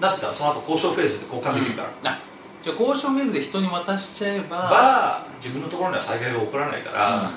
[0.00, 2.20] なぜかその後交渉フェーズで交換できるから、あ
[2.62, 7.32] じゃあ交渉フェーズで人に渡しちゃえばば自分のところには災害が起こらないから、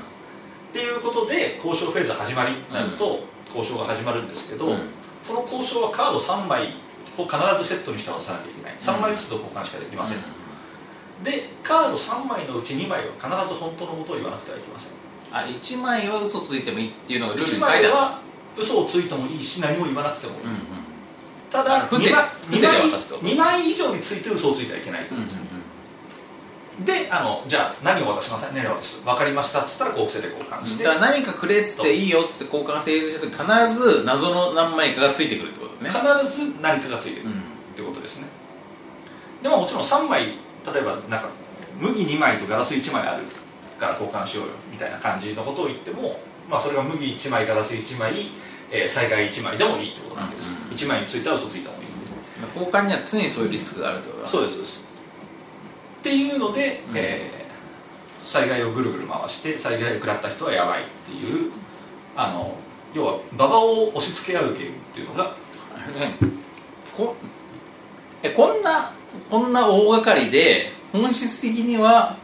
[0.72, 3.20] っていうことで交渉フェーズ始まりになると、
[3.54, 4.80] 交渉が始まるんですけど、うん。
[5.28, 6.76] この交渉はカード3枚
[7.18, 8.76] を必ずセットにして渡さなきゃいけない。
[8.80, 10.18] 3枚ずつと交換しかできません、
[11.24, 14.92] でカード3枚のうち2枚は必ず本当のことを言わなくてはいけません。
[15.34, 17.90] あ1枚は嘘ついてもいいっていうのがルール1に書いてある。
[17.90, 18.20] 枚は
[18.58, 20.58] 嘘をついてもいいし何も言わなくてもいい、うんうん。
[21.50, 23.18] ただ伏せ2枚伏せで渡すと。
[23.18, 25.36] 2枚以上について嘘をついてはいけないとうんうんいうん。
[25.36, 25.42] です、
[26.86, 28.56] であのじゃあ何を渡しません？
[28.56, 29.62] 何を渡し分かりました？
[29.62, 35.90] っつったらこう伏せで交換して、だから何かくれっつっていいよっつって交換成立した時必ず謎の何枚かがついてくるってことね。
[35.90, 36.02] 必
[36.42, 37.30] ず何かがついてくる。
[37.30, 37.40] うん。
[37.40, 37.44] っ
[37.76, 38.28] てことですね。
[39.44, 40.26] でももちろん3枚
[40.74, 41.30] 例えばなんか
[41.80, 43.24] 麦2枚とガラス1枚ある
[43.80, 48.14] から交換しようよみたいな感じのことを言っても、まあ、それが麦1枚ガラス1枚、
[48.70, 50.56] えー災害1枚でもいいってことなんです、うん。
[50.56, 50.62] うん。
[50.76, 51.88] 1枚については嘘ついたもいい。
[52.56, 54.28] 交換には常にそういうリスクがあるってことだ。
[54.28, 54.81] そうですそうです
[56.02, 56.98] っていうので、うん。
[56.98, 57.42] えー
[58.26, 61.52] 災害をぐるぐる回して災害を食らった人はやばいっていう
[62.16, 62.56] あの
[62.94, 65.36] 要は馬場を押し付け合うゲームっていうのが
[66.00, 66.16] ね
[66.96, 67.16] こ
[68.22, 68.94] えこんな
[69.30, 72.18] こんな大掛かりで本質的には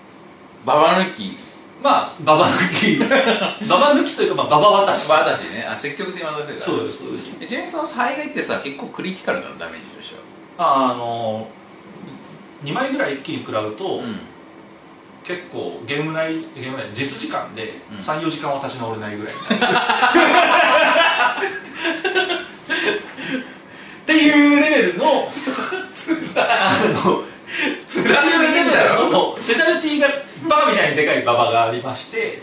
[0.65, 1.37] ババ抜き。
[1.81, 2.95] まあ馬場抜き。
[3.65, 5.09] 馬場抜きというか、まあ、馬場渡し。
[5.09, 5.65] 私ね。
[5.69, 7.31] あ積極的に渡せるそうですそうです。
[7.39, 10.15] えちなみにその災害ってさ結構クリティカルなのダメージとして
[10.57, 10.87] は？
[10.89, 11.47] ああの
[12.63, 14.19] 2枚ぐらい一気に食らうと、うん。
[15.23, 17.97] 結構ゲーム内ゲーム内実時間でうん。
[17.97, 19.37] 34時間は立ち直れないぐらい、 っ
[24.05, 25.29] ていうレベルの
[26.35, 27.23] あの
[27.87, 28.05] 辛す
[28.53, 29.09] ぎんだろ。
[29.09, 30.07] のペナルティーが
[30.47, 32.41] バーみたいにでかい馬場がありまして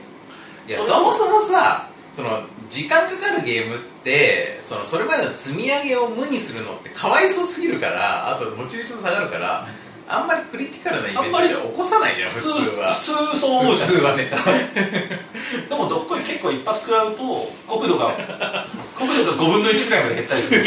[0.68, 9.68] いやそもそもさその時間かかるゲームってそのそれまでの積み上げを無にするのってかわいそうすぎるからあとモチベーション下がるから
[10.06, 11.48] あんまりクリティカルなイベントあんまり。
[11.48, 12.92] では起こさないじゃん普通は。
[12.92, 13.88] 普通そう思うじゃん。
[13.88, 14.30] 普通はね。
[15.68, 20.64] でもどっこい結構一発食らうと国土が国土が5分の1ぐらいまで減ったりするっ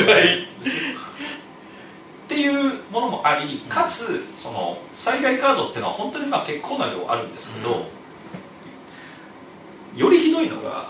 [2.28, 7.86] ていうものもありかつその災害カードっていうのは本当にまあ結構な量あるんですけど、
[9.96, 10.90] よりひどいのが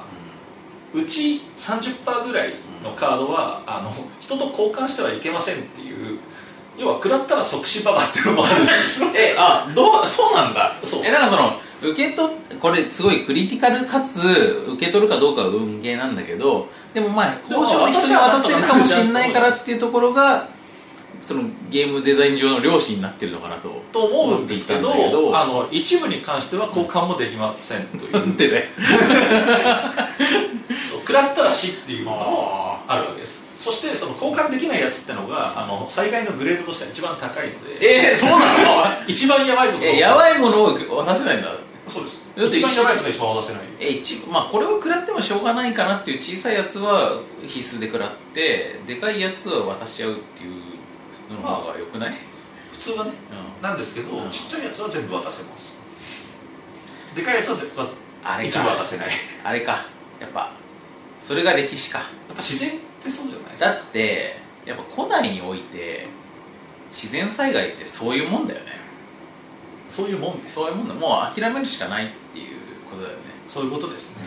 [0.93, 5.97] うち30%ぐらいのカードはあの人と交換してはいけませんっていう
[6.77, 9.09] 要は食らったら即死ババっていうのもあるんですよ。
[9.15, 10.75] えあどうそうなんだ。
[10.83, 11.01] そう。
[11.03, 14.19] えなんかその受け取っこれすごいクリティカルかつ
[14.67, 20.47] 受け取るかどうかは運ゲーなんだけどでもまあ交渉で人に渡せるかもしれないからっていうところが
[21.21, 24.91] そのゲームデザイン上の良心になってるのかなとと思うんですけど。
[25.35, 28.11] あの一部に関しては交換もできませんという。
[28.37, 28.69] でね。
[30.89, 38.12] そう食らったら死っていうのもあるわけですそしてその交換できないやつってのがあの災害のグレードとしては一番高いので。
[38.12, 39.03] えー、そうなの？
[39.08, 39.86] 一番やばいこと。
[39.86, 41.53] えやばいものを渡せないんだ。
[41.89, 42.21] そうです。
[42.38, 43.62] 一番やばいやつが一番渡せない。
[43.82, 52.15] え一まあこれを食らってもしょうがないかなっていう小さいやつは必須で食らってでかいやつは渡し合うっていうのの方がよくない、
[52.71, 53.12] 普通はね
[53.60, 53.62] うん。
[53.62, 54.30] なんですけど、うん。
[54.30, 55.77] ちっちゃいやつは全部渡せます。
[57.13, 57.82] でかいやつは全部
[58.23, 58.60] あれか。
[58.60, 59.08] 一部渡せない。
[59.08, 59.86] やっあれか。
[60.21, 60.53] やっぱ
[61.19, 62.03] それが歴史か。
[62.30, 63.69] ぱ自然ってそうじゃないですか。
[63.71, 66.07] だってやっぱ古代において
[66.91, 68.77] 自然災害ってそういうもんだよね。
[69.89, 70.55] そういうもんです。
[70.55, 72.57] そういうもんだもう諦めるしかないっていう
[72.89, 73.23] ことだよね。
[73.47, 74.23] そういうことですね。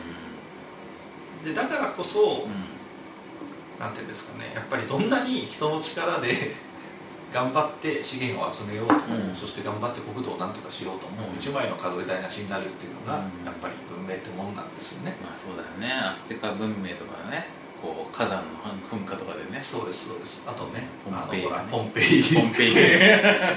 [1.44, 4.52] でだからこそうなんていうんですかね。
[4.54, 6.56] やっぱりどんなに人の力で
[7.32, 9.36] 頑張って資源を集めようとも、うん。
[9.36, 11.36] そして頑張って国土をなんとかしようとも、うん。
[11.36, 13.46] 一枚の数え台無しになるっていうのが、うん。
[13.46, 15.12] やっぱり文明ってもんなんですよね。
[15.12, 15.92] んまあそうだよね。
[15.94, 18.44] アステカ文明とかねこう火山の
[18.90, 19.60] 噴火とかでね。
[19.62, 20.42] そうですそうです。
[20.46, 22.22] あとねポンペイポンペイ。
[22.34, 22.74] ポンペイ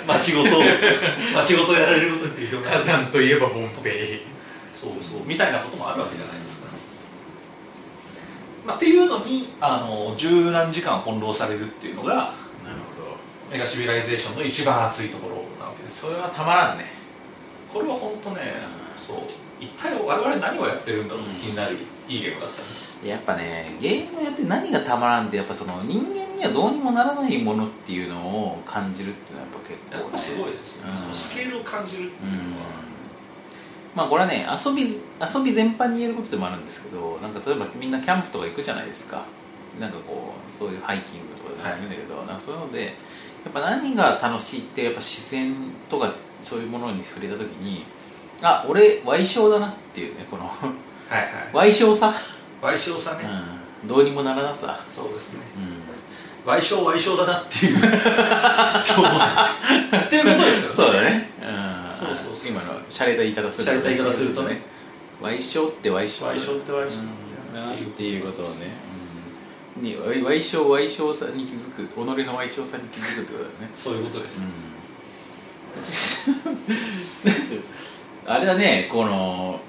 [0.07, 0.49] 町 ごと。
[1.36, 4.33] 町ごとやられることに広がる火山といえばポンペイ。
[4.73, 5.21] そうそう。
[5.25, 6.67] みたいなこともあるわけじゃないですか、
[8.65, 12.29] まあ、っていうのにあの十何時間翻弄されるっていうのがなる
[12.95, 13.17] ほど。
[13.51, 16.01] メガシビライゼーションの一番熱いところなわけです。
[16.01, 16.93] それはたまらんね。
[17.71, 19.18] これは本当ね、うんそう。
[19.60, 30.98] 一体我々何をやってるんだろうって気になるいいゲームだったやっぱねゲームやって何がたまらんってやっぱその人間にはどうにもならないものっていうのを感じるっていうのはやっぱ結構、ね、やっぱすごいですよね、うん。
[30.98, 32.52] そのスケールを感じるっていううん。
[32.52, 32.66] のは、
[33.96, 39.26] まあこれはね遊び遊び全般に言えることでもあるんですけどなんか例えばみんなキャンプとか行くじゃないですか。
[39.80, 41.84] なんかこうそういうハイキングとかでもい。
[41.86, 42.84] いんだけど、なんかそういうので
[43.44, 45.56] やっぱ何が楽しいってやっぱ自然
[45.89, 46.13] とか
[46.44, 47.86] そういうものに触れた時に
[48.43, 50.45] あ俺賠償だなっていうねこの。
[50.47, 51.71] はいはい。
[51.71, 52.13] 賠償さ、
[52.62, 53.23] 賠償さね、
[53.82, 55.39] うん、どうにもならなさ、そうですね。
[56.45, 57.79] うん、賠償賠償だなっていう。
[58.84, 59.06] そう
[60.06, 60.75] っていうことですよね。
[60.75, 62.38] そうだね、うん、そうそう。
[62.38, 64.62] そう今の洒落た言い方する洒落た言い方するとね。
[65.21, 67.01] 賠償って賠償賠償って賠償う。
[67.01, 67.34] ん。
[67.53, 68.71] なっていうことをね、
[69.77, 73.69] うん、に賠償賠償さに気づく己の賠償さに気づくってことだよね。
[73.75, 74.45] そういうことです、うん、
[78.25, 79.59] あれだねこの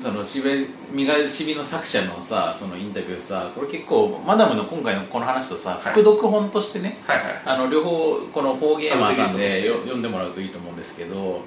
[0.00, 5.80] そのしべ身がしびの作者のさそのインタビューさこれ結構マダムの今回のこの話とさはい。
[5.80, 7.42] 副読本としてね、はいはい。
[7.44, 11.42] あの両方このフォーゲーマーさんでよ読んでもらうといいと思うんですけど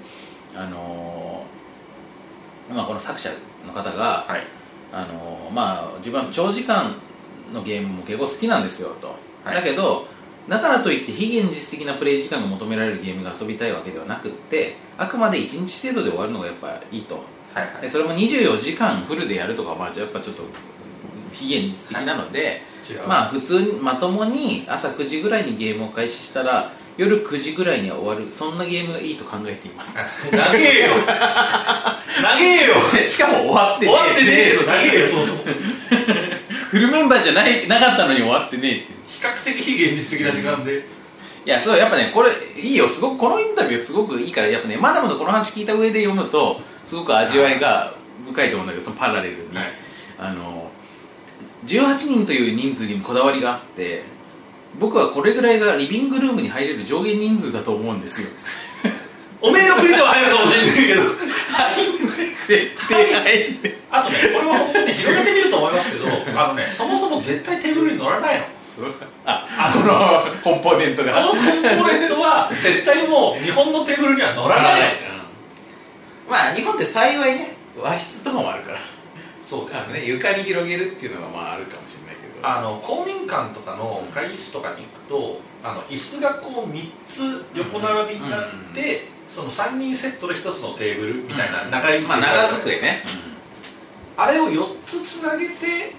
[0.56, 3.30] あのーまあこの作者
[3.68, 4.44] の方が、はい。
[4.92, 6.96] あのーまあ自分は長時間
[7.54, 9.56] のゲームも結構好きなんですよと、はい。
[9.56, 10.08] だけど
[10.50, 17.16] だからといって非現実的なプレイ時間が求められるゲームが遊びたいわけではなくってあくまで1日程度で終わるのがやっぱいいと。
[17.54, 17.82] はいはい。
[17.82, 20.44] でそれも24時間フルでやるとかまあやっぱちょっと
[21.34, 23.08] 非現実的なので、違う。
[23.08, 28.32] まあ普通にまともに朝9時ぐらいにゲームを開始したら夜9時ぐらいには終わる。
[28.32, 29.96] そんなゲームがいいと考えています。
[30.32, 30.90] 長えよ。
[31.06, 33.08] 長えよ。
[33.08, 35.38] しかも終わって終わってねえけど長えよそうそう
[36.72, 39.00] フルメンバーじゃないなかったのに終わってねえっていう。
[39.06, 40.86] 比較的非現実的な時間で。
[41.46, 42.88] いやそうやっぱねこれいいよ。
[42.88, 47.94] すごくこのインタビューすごくいいからやっぱねまだまだこの話聞いた上で読むとすごく味わいが
[48.26, 49.66] 深いと思うんだけどそのパラレルに、はい
[50.18, 50.72] あの
[51.66, 54.04] 18人という人数にもこだわりがあって
[54.80, 58.28] 僕はこれぐらいがリビングルームに入れる上限人数だと思うんですよ
[59.42, 61.02] おめえの国では入るかもしれないけど。
[62.52, 63.06] 絶対
[63.90, 68.46] あとねこれは本当に広げてみると思いますけどあのねそもそも絶対テーブルに乗らないの。
[69.26, 71.14] あこのコンポーネントが。
[71.14, 74.88] このコンポーネントは絶対もう日本のテーブルには乗らないの。
[76.30, 78.80] まあ日本って幸いね和室とかもあるから。
[79.44, 82.48] そうですあのね床に広げるっていうのがまああるかもしれないけど。
[82.48, 93.02] あの公民館とかの会議室とかに行くとあの椅子がこう3つ横並びになって、その3人セットで1つのテーブルみたいな長いまあ長机ね、
[94.18, 95.96] あれを4つつなげて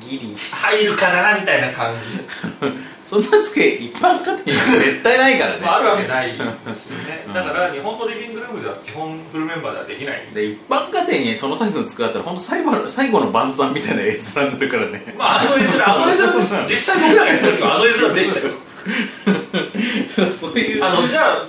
[0.00, 0.34] ギリ。
[0.34, 2.20] 入るかなみたいな感じ、
[3.02, 7.24] そんな机一般家庭には絶対ないからね、まあ、あるわけないですよね。
[7.26, 7.32] うん。
[7.32, 10.28] だから日本のリビングルームでは基本フルメンバーではできない。
[10.34, 15.14] で一般家庭にそのサイズの机あったら本当最後の最後の晩餐みたいな絵面になるからね。
[15.16, 18.52] まああの絵面あの絵面実際僕らがやった時はあの絵面でしたよ
[20.34, 20.84] そういう。
[20.84, 21.46] あのじゃあ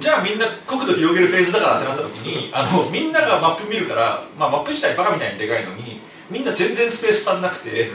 [0.00, 6.00] じゃあみんな国土広げるフェーズだからってなった時にあのみんながマップ見るから、まあ、マップ自体バカみたいにでかいのに
[6.30, 7.90] みんな全然スペース足んなくて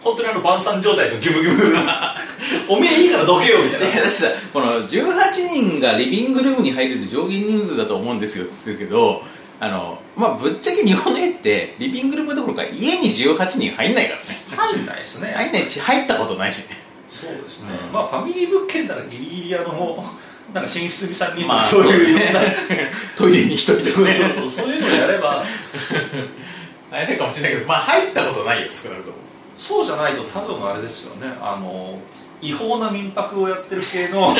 [0.00, 1.76] 本当にあの晩餐状態のギブギブ
[2.68, 3.86] おめえいいからどけよみたいな。
[3.86, 9.22] いやだってさこの18人がリビングルームに入れる上限人数だと思うんですよって言ってるけど
[9.58, 14.24] あのまあぶっちゃけ日本の家ってリビングルームどころか家に18人入んないからね。
[14.56, 15.32] 入んないですね。
[15.36, 16.89] 入んないし入ったことないしね
[17.20, 17.92] そうですね、うん。
[17.92, 20.04] まあファミリー物件ならギリギリあの
[20.54, 22.40] なんか寝室に3人とそういういろんな、
[23.16, 24.16] トイレに一人とそうかね。
[24.16, 24.66] そうそうそう。
[24.68, 25.44] いうのをやれば。
[26.92, 29.16] あれかもしれないけどまあ入ったことないよ少なくとも。
[29.56, 31.28] そうじゃないと多分あれですよね。
[31.40, 32.00] あの
[32.42, 34.34] 違法な民泊をやってる系の。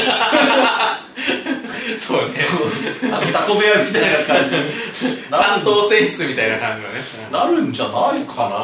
[1.99, 2.33] そうね。
[2.33, 3.13] そう。
[3.13, 4.57] あのタコ部屋みたいな感じ。
[5.31, 6.99] 三等船室みたいな感じはね。
[7.31, 8.57] なるんじゃないかな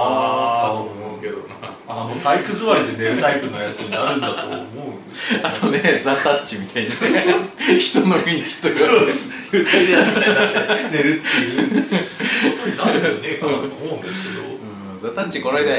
[0.72, 1.76] 多分思うけどな。
[1.88, 5.40] あの体育座りで寝るタイプのやつになるんだと思うんですよ。
[5.42, 8.76] あとねザ・タッチみたいにね人の上に人が。
[8.76, 9.30] そうです。
[9.52, 14.42] 二人でやつみたいになって寝るっていうことになるんじゃねえかなと思うんですけど。
[14.44, 14.56] うん
[15.02, 15.76] ザ・タッチこの間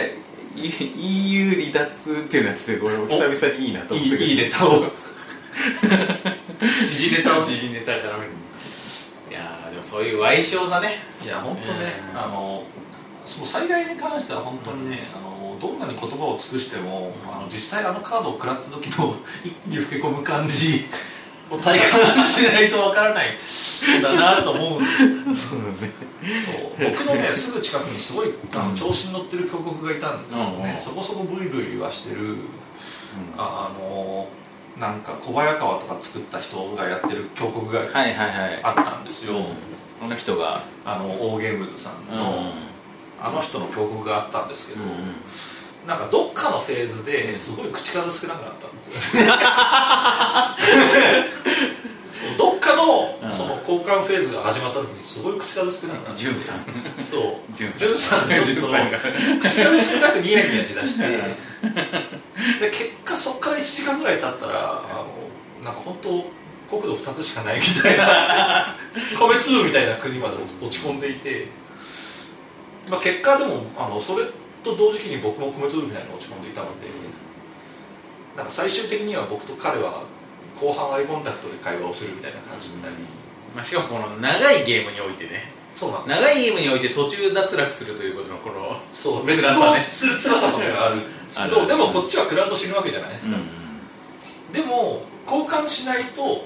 [0.56, 4.24] E- EU 離脱っていうのやっててこれ久々にいいなと思ったけど。
[4.24, 4.86] いいネタを。
[6.86, 7.44] 時事ネタを。
[7.44, 8.32] 時事ネタ絡める
[9.30, 11.04] いやーでもそういう歪小さね。
[11.24, 12.64] いや本当ね、うんあの
[13.28, 20.86] その災害に関しては本当にね、あのどんなに言葉を尽くしても、あの実際あのカードを食らった時の 一気に老け込む感じ
[21.52, 23.28] を体感しないとわからない。
[24.00, 25.92] んだなと思うんですよそうだね。
[26.78, 26.90] そう。
[26.92, 30.84] 僕のねすぐ近くにすごいあの調子に乗ってる峡谷がいたんですよね、うん。
[30.84, 32.38] そこそこブイブイはしてる
[33.38, 34.28] ああの
[34.78, 38.60] なんか小早川とか作った人がやってる峡谷がはいはいはい。
[38.64, 39.36] あったんですよ、
[40.00, 42.18] この人があのオーゲームズさんうん。
[42.18, 42.52] の、
[43.22, 44.90] あの人の峡谷があったんですけど、うん
[45.88, 49.26] なんかどっかのフェーズですごい口数少なくなったんですよ。
[52.38, 53.32] どっかのうん。
[53.32, 56.66] その交換フェーズが始まった時にすごい口数少なくなったジュンさん。
[57.02, 57.56] そう。
[57.56, 58.28] ジュンさん。
[58.28, 58.68] がちょっと
[59.40, 61.04] 口数少なくニヤニヤしだして。
[62.60, 64.84] で結果そこから1時間ぐらい経ったらあ
[65.62, 66.30] のなんか本当
[66.70, 68.76] 国土2つしかないみたいな
[69.18, 71.48] 米粒みたいな国まで落ち込んでいて、
[72.90, 74.26] まあ、結果でもあのそれ
[74.64, 76.88] と同時期に僕も米粒みたいに落ち込んでいたので
[78.36, 80.04] なんか最終的には僕と彼は
[80.60, 82.98] 後半アイコンタクトで会話をするみたいな感じみたいに、
[83.56, 85.52] まあ、しかもこの長いゲームにおいてね。
[85.74, 86.22] そうなんです。
[86.22, 89.56] 長いゲームにおいて途中脱落するということのこのそう辛さね。
[89.56, 91.02] 滅亡する辛さとかがある
[91.36, 94.54] あでもこっちは食らうと死ぬわけじゃないですか、うん。
[94.54, 96.46] でも交換しないと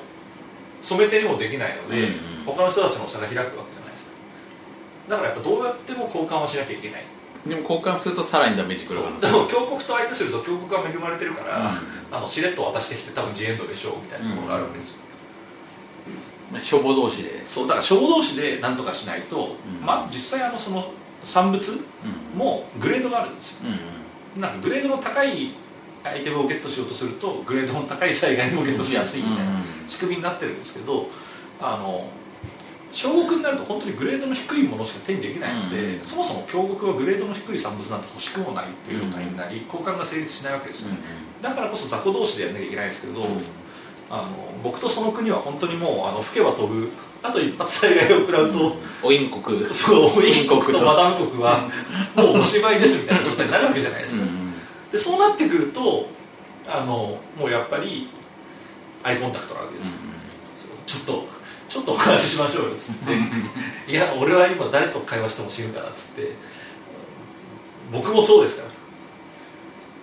[0.82, 2.46] 染め手にもできないので、うんうん。
[2.46, 3.81] 他の人たちの差が開くわけじゃないですか
[5.12, 7.04] だからやっぱどうやっても交換はしなきゃいけない。
[7.46, 11.70] でも交換するとさらにダメージ食らうでも峡谷と相手すると峡谷は恵まれてるから、う
[12.12, 14.98] あのしれっと渡してきて多分ジエンドでしょうみたいなところがあるわけですよ、
[16.60, 17.46] 消防同士で。
[17.46, 17.68] そう。
[17.68, 19.86] だから消防同士で何とかしないと、うん。
[19.86, 20.94] まあ実際あのその
[21.24, 22.38] 産物うん。
[22.38, 23.58] もグレードがあるんですよ。
[23.66, 24.02] うん
[24.40, 25.54] なんかグレードの高い
[26.04, 31.08] アイテムをゲットしようとするとグレードの高い災害もゲットしやすいみたいな仕組みになってるんですけど
[31.60, 32.08] あの
[32.92, 36.04] 小国になると本当にグレードの低いものしか手にできないので、うん。
[36.04, 40.90] そもそも強国はグレードの低い産物なんて欲しくもないっていう状態になり、交換が成立しないわけですよ、
[41.42, 43.26] だからこそ雑魚同士でやんなきゃいけないんですけど、
[44.10, 44.28] あの
[44.64, 46.90] 僕とその国は本当にもうあの吹けば飛ぶ
[47.24, 50.86] あと一発災害を食らうと、おイン国そうウィン国国とと。
[50.86, 51.70] マダム国は
[52.16, 54.42] もうおしまいですみたいな状態になるわけじゃないですか、うん
[54.92, 56.08] でそうなってくると
[56.68, 58.10] あのもうやっぱり
[59.04, 59.92] アイコンタクトなわけですう
[60.86, 61.28] ちょっと
[61.72, 63.14] ちょっとお話ししましょうよっつって。
[63.90, 66.36] いや俺は今誰と会話しても死ぬからっつって。
[67.94, 68.70] 僕もそうですから。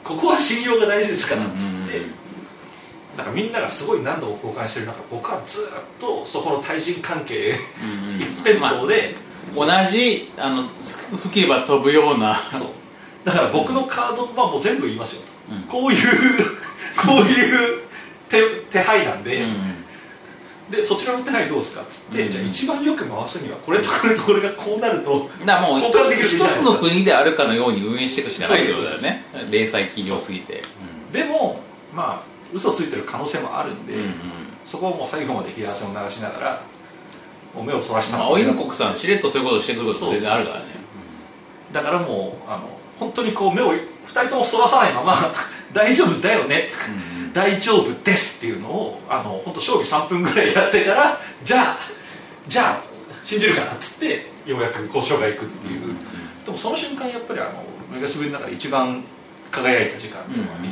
[0.02, 2.06] ここは信用が大事ですからっつって、
[3.18, 5.64] なんかみんながすごい何度も交換してる中僕はずっ
[5.98, 7.58] とそこの対人関係
[8.18, 9.14] 一辺まあ倒で、
[9.54, 10.66] 同じあの
[11.22, 12.34] 吹けば飛ぶような。
[12.50, 12.68] そう。
[13.24, 15.62] だから僕のカードはもう全部言いますよと、うん。
[15.64, 15.98] こういう
[16.96, 17.82] こういう
[18.30, 19.77] 手手配なんで、うん
[20.70, 22.30] でそちらの手配どうですかっつって、うん。
[22.30, 30.62] じゃあ一番よく回すにはこれとこれとこれがこうなるとだもう一つ一つの国であるかのように運営していくしかないってことだよね零細企業すぎて。
[31.12, 31.60] でも
[31.94, 34.14] まあ嘘ついてる可能性もあるんで、うんうん。
[34.64, 36.62] そこをもう最後まで冷や汗を流しながら
[37.54, 40.64] もう目をそらしたまあ、のおイン国さんしれっとそういうことしてくること全然あるからね。
[41.72, 43.78] だからもうあの本当にこう目を2
[44.08, 45.16] 人ともそらさないまま
[45.72, 46.70] 大丈夫だよね
[47.38, 51.78] 大丈夫ですっていうのをあの本当将棋3分ぐらいやってからじゃあ
[52.48, 52.82] じゃあ
[53.22, 55.94] 信じるかなっつってようやく交渉がいくっていう、
[56.44, 59.04] でもその瞬間やっぱりあのメガシブの中で一番
[59.52, 60.68] 輝いた時間うんうんでもあり、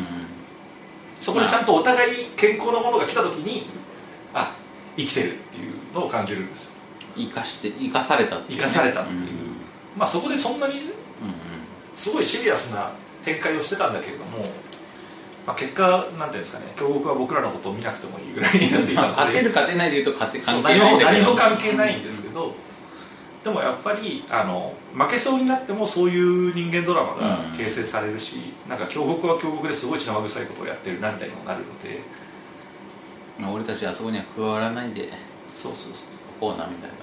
[1.20, 3.68] そこにちゃんとお互い健康なものが来た時に
[4.34, 4.56] あ
[4.96, 6.70] 生きてるっていうのを感じるんですよ。
[7.16, 8.64] 生かして生かされたっていうね。
[8.64, 9.26] 生かされたっていう、うん
[9.96, 10.90] まあそこでそんなにうん。
[11.94, 12.90] すごいシリアスな
[13.22, 14.44] 展開をしてたんだけれども、
[15.46, 19.34] まあ、結果なんていうんですかね強国は僕らのことを見なくてもいいぐらいになっていまあ、たので。
[19.34, 22.52] 勝てる勝てないでいうと勝て関係ない何も関係ないんですけど、
[23.44, 27.56] でもやっぱりあの負けそうになってもそういう人間ドラマがうん。
[27.56, 32.00] 形成されるし、なんか強国は強国ですごい血生臭いことをやってるなみたいにもなるので。
[33.38, 35.10] まあ俺たちあそこには加わらないで。
[35.52, 36.16] そうそうそう。
[36.40, 36.96] こうなみたいな、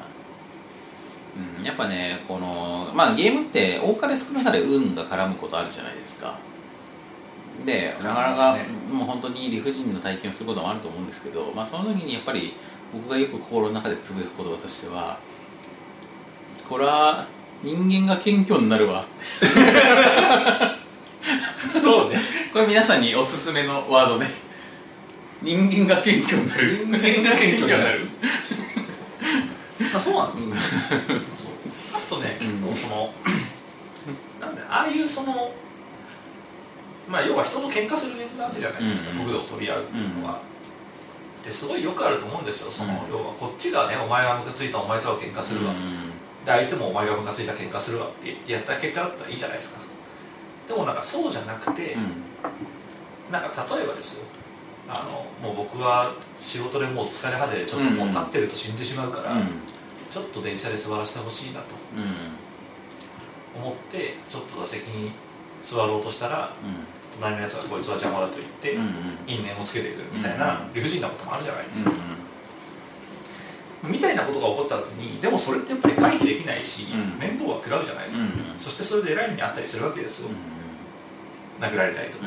[1.60, 6.38] うん、やっぱねこのまあゲームって多かれ少なかれ運が絡むことあるじゃないですか
[7.66, 8.58] でなかなか、
[8.92, 12.54] もう本当に理不尽な体験をすることもあると思うんですけど、まあ、その時にやっぱり
[12.94, 15.20] 僕がよく心の中でつぶやく言葉としては
[16.68, 17.26] これは
[17.64, 19.06] 人間が謙虚になるわ。
[21.72, 22.20] そうね。
[22.52, 24.32] これ皆さんにおすすめのワードね。
[25.42, 26.86] 人間が謙虚になる。
[26.86, 26.92] 人
[27.24, 28.10] 間が謙虚になる。
[29.96, 30.56] あそうなんですね、
[31.94, 33.14] あとね結構その、
[34.40, 35.54] なんでああいうその
[37.08, 40.42] まあ要は人と喧嘩するなわけじゃないですか、国土を取り合うっていうのは、
[41.44, 49.80] ですごいよくあると思うんですよその、要はこっちがねお前はムカついたお前とは喧嘩するわ、うんで相手もお前がムカついた喧嘩するわって言ってやった結果だったらいいじゃないですか。
[50.68, 53.32] でもなんかそうじゃなくて、うん。
[53.32, 54.26] なんか例えばですよ。
[54.90, 59.48] あのもう僕は仕事でもう疲れ果てでちょっともう立ってると死んでしまうから、うん。
[60.12, 63.64] ちょっと電車で座らせてほしいなとうん。
[63.64, 65.14] 思ってちょっと座席に
[65.64, 66.54] 座ろうとしたら
[67.20, 68.92] 隣のやつがこいつは邪魔だと言って、うんうん。
[69.26, 71.98] 因縁をつけてくるみたいなうん理不尽なこともあるじゃないですうか、
[73.84, 77.18] みたいなことが起こった時にでもそれってやっぱり回避できないし、うん。
[77.18, 80.30] 面倒は食らうじゃないですか、んそしてそれで偉い目にあったりするわけですよ、
[81.60, 82.26] 殴られたりとか、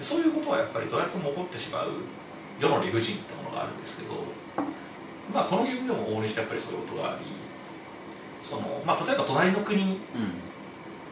[0.00, 1.90] そういうことはやっぱりどうやっても起こってしまう
[2.58, 4.10] 世の理不尽ってものがあるんですけど、
[5.32, 7.26] まあ、このゲームでも往々にしてやっぱりそういうことがあり
[8.42, 9.98] その、まあ、例えば隣の国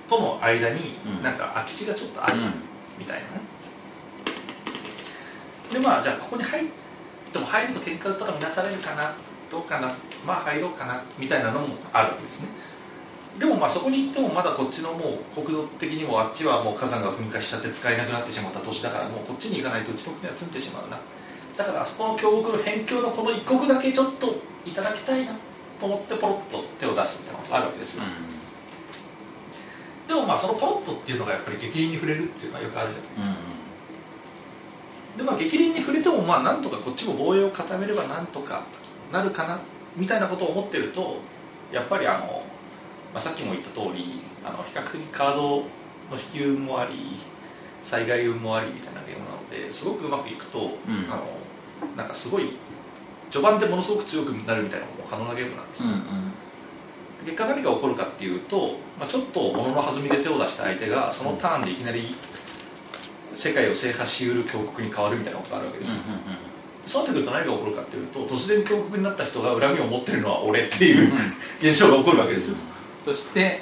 [0.08, 1.22] との間にうん。
[1.22, 2.52] なんか空き地がちょっとあるうん。
[2.98, 3.28] みたいなね、
[5.72, 6.68] でまあじゃあここに入っ
[7.32, 9.14] ても入ると喧嘩とか見なされるかな
[9.50, 9.96] どうかな
[10.26, 12.48] まあ入ろうかなみたいなのもあるわけですね。
[13.38, 21.00] でもまあそこに行ってもまだこっちのもう国土的にもあっちはもう火山が噴火しちゃって使えなくなってしまった土地だからもうこっちに行かないとうちの国は積んでしまうな。
[21.56, 24.36] だからあそこの峡谷の辺境のこの一国だけちょっと
[24.66, 25.32] いただきたいな
[25.80, 28.02] と思ってポロッと手を出すみたいなことがあるわけですよ、
[30.12, 33.36] でもまあそのポロッとっていうのがやっぱり激鱗に触れるっていうのはよくあるじゃないですか。
[35.16, 38.64] でまあ激鱗に触れてもまあなんとかこっちも防衛を固めればなんとか
[39.10, 39.58] なるかな
[39.96, 41.16] みたいなことを思ってると
[41.72, 42.44] やっぱりあの、
[43.12, 45.64] まあ、さっきも言った通りあの比較的カードの
[46.12, 47.16] 引き運もあり
[47.82, 51.10] 災害運もありみたいなゲームなのですごくうまくいくと、うん。
[51.10, 51.24] あの
[51.96, 52.52] なんかすごい
[53.28, 55.88] 序盤でものすごく強くなるみたいなことも可能なゲームなんですよ、
[57.24, 62.14] 結果何が起こるかっていうと、まあ、ちょっと物の弾みで手を出した相手がそのターンでいきなり
[63.34, 65.96] 世界を制覇しうる強国に変わるみたいなことがあるわけですよ、
[66.86, 71.12] そうなってくると何が起こるかっていうと突然強国になった人が恨みを持ってるのは俺っていう
[71.60, 72.56] 現象が起こるわけですよ。
[73.04, 73.60] そして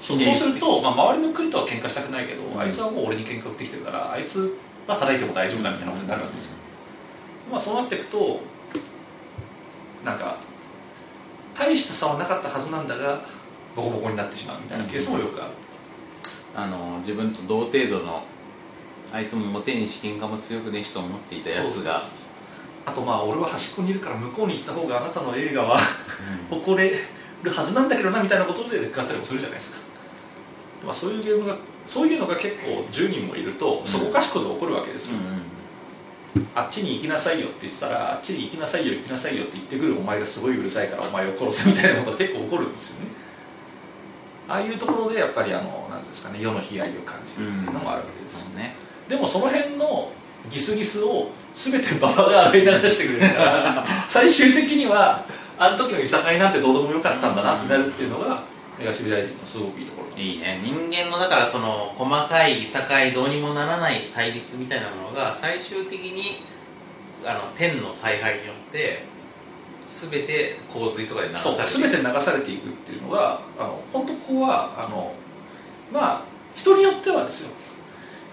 [0.00, 6.52] そうすると、まあ、周りの国とは喧嘩したくないけど、あいつはもう俺に喧嘩売ってきてるからあいつは叩いても大丈夫だみたいなことになるわけですよ、
[7.50, 8.40] まあ、そうなっていくと
[10.04, 10.38] なんか
[11.54, 13.22] 大した差はなかったはずなんだが
[13.76, 15.52] ボコボコになってしまうみたいなケースもよくある、
[16.54, 18.22] あの自分と同程度の
[19.12, 22.08] あいつもモテにし喧嘩も強くねえしと思っていたやつが。
[22.84, 25.78] あとまあ俺は端っこにいるから向こうに行った方があなたの映画は
[26.50, 26.98] 誇れ
[27.42, 29.78] るはずなんだけどなみたいなことで食らったりもするじゃないですか、
[30.84, 35.18] まあ、そういうゲームがそういうのが結構10人もいるとそこかしこで起こるわけですよ、
[36.54, 43.06] あっちに行きなさいよって言ってたらあっちに行きなさいよ行きなさいよって言ってくるお前がすごいうるさいからお前を殺せみたいなことが結構起こるんですよね。
[44.48, 48.74] ああいうところでやっぱりあのなんていうんですかね世の悲哀を感じるっていうのもあるわけですよ、そうね
[49.08, 50.10] でもその辺の
[50.50, 55.24] ギスギスを全て馬場が洗い流してくれるから最終的には
[55.58, 58.42] あの時のいさかいなんてどうでもよかったんだなってなるっていうのが
[58.78, 60.60] メガシビ大臣のすごくいいところいいね。
[60.62, 66.44] 人間のだからその細かいいさかいどうにもならない対立みたいなものが最終的に
[67.24, 69.04] あの天の采配によって
[69.88, 75.12] 全て洪水とかで流されて全て流されていくっていうのがあの本当ここはあの
[75.92, 77.50] まあ人によってはですよ。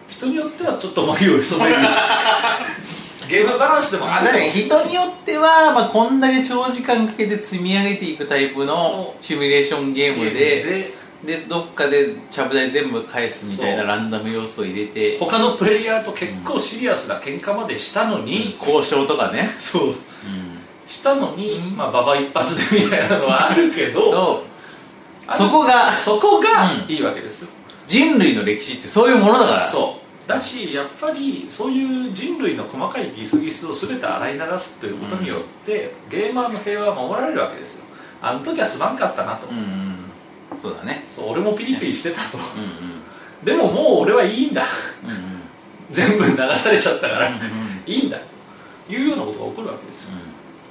[0.08, 1.78] 人によってはちょっと眉を染める
[3.30, 11.00] ゲームバランスでもあある人によっては、まあ、こんだけ長時間かけて積み上げていくタイプのシミュレーションゲームでで。
[11.50, 15.18] どっかでちゃぶ台全部返すみたいなランダム要素を入れて。
[15.20, 19.96] 他のプレイヤーと結構シリアスな喧嘩までしたのに、交渉とかね、そう。
[20.88, 24.46] したのに、まあ馬場一発でみたいなのはあるけど
[25.34, 26.90] そこがそこがうん。
[26.90, 27.50] いいわけですよ、
[27.86, 29.68] 人類の歴史ってそういうものだから。
[29.68, 29.99] そう
[30.30, 37.86] だしやっぱりそういう人類の細かいギスギスを全て洗い流すということによって、ゲーマーの平和は守られるわけですよ。
[38.22, 39.58] あの時はすまんかったなと、うん。
[39.58, 39.96] うん
[40.60, 41.06] そうだね。
[41.10, 42.38] そう俺もピリピリしてたと。
[42.38, 43.02] うん
[43.44, 44.66] でももう俺はいいんだ。
[45.04, 45.18] うんうん。
[45.90, 47.42] 全部流されちゃったから、うんうん。
[47.88, 48.20] いいんだ。
[48.90, 50.10] いうようなことが起こるわけですよ、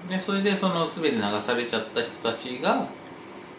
[0.04, 2.76] うん、でそれでその全て流されちゃった人たちが、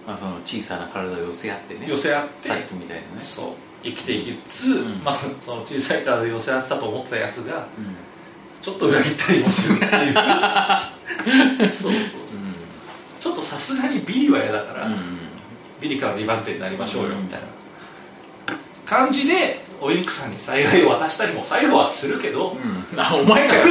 [0.06, 1.88] まあ、その小さな体を寄せ合ってね。
[1.90, 2.50] 寄せ合って。
[2.50, 3.20] さっきみたいなね。
[3.20, 5.04] そう生きていきつつ、うん。
[5.04, 7.96] まあ、その小さい体で寄せ合ってたと思ってたやつがうん。
[8.62, 10.14] ちょっと裏切ったりもするっていう。
[11.72, 12.30] そうそうそう
[13.20, 14.96] ちょっとさすがにビリは嫌だから、うん
[15.82, 17.48] ビリから2番手になりましょうよみたいな。
[18.86, 23.00] 感じでオインクさんに災害を渡したりも最後はするけど、うん。
[23.00, 23.56] あお前か。
[23.56, 23.64] よ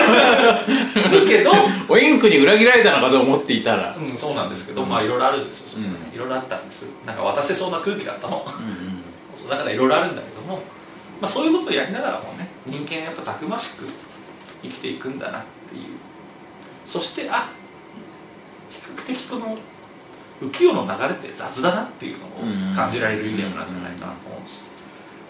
[0.96, 1.52] するけど、
[1.86, 3.94] おインクに裏切られたのかと思っていたら。
[3.94, 4.88] うん、そうなんですけど、うん。
[4.88, 6.86] まあいろいろあるんですよいろいろあったんです。
[7.04, 8.46] なんか渡せそうな空気だったの。
[8.46, 9.07] うんうん
[9.48, 10.62] だからいろいろあるんだけども、
[11.20, 13.84] まあ、そういうことをやりながらもね人間やっぱたくましく
[14.62, 15.82] 生きていくんだなっていう。
[16.86, 17.50] そしてあ
[18.70, 19.58] 比較的この
[20.40, 24.62] 浮世の流れって雑だなっていうのを感じられるゲームなんじゃないかなと思うんですよ。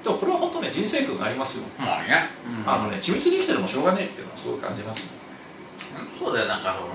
[0.04, 2.30] でもこれは本当ね人生訓がありますよ、まあね、
[2.64, 5.10] あのね緻密に生きてるのもしょうがねえっていうのはすごい感じますね
[6.18, 6.46] そうだよ。
[6.46, 6.88] なんかその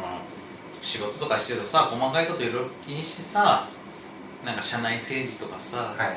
[0.82, 3.68] 仕事とかしてるとさ細かいこといろいろ気にしてさ
[4.46, 6.08] なんか社内政治とかさ、はいはい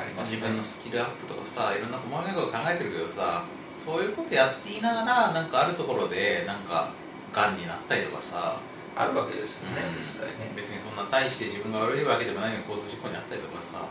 [0.00, 3.44] りま自分のスキルアップとかさいろんな細かいこと考えてるけどさ
[3.84, 6.92] そういうことやっていながらなんかあるところでなんか
[7.32, 8.60] がんになったりとかさ、
[8.94, 10.00] あるわけですよね、うん。
[10.00, 10.52] 実際ね。
[10.54, 13.88] 別にそんな大して自分が悪いわけでもないのに交通事故にあったりとかさ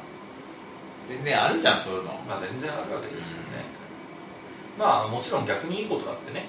[1.10, 2.14] 全然あるじゃんそういうの。
[2.28, 3.66] まあ全然あるわけですよね、
[4.78, 6.46] まあもちろん逆にいいことだってね。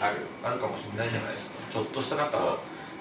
[0.00, 0.22] ある。
[0.42, 1.58] あるかもしれないじゃないですか。
[1.68, 2.58] ちょっとしたなんか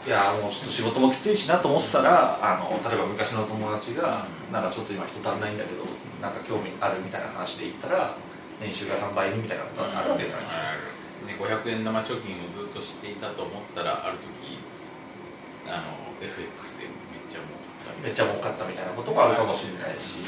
[0.10, 5.86] いやもうちょっと仕事もきついしなと思ってたらあの例えば昔の友達がなんかちょっと今人足んないんだけど
[6.18, 8.18] なんか興味あるみたいな話で言ったら
[8.60, 10.66] 年収が3倍にみたいなことがあるわけじゃないですか、
[11.30, 14.58] ね、500円玉貯金をずっとしていたと思ったらある時
[15.70, 17.54] あの FX でめっちゃ儲
[17.86, 20.26] かっためっちゃ儲かったみたいなこともあるかもしれないし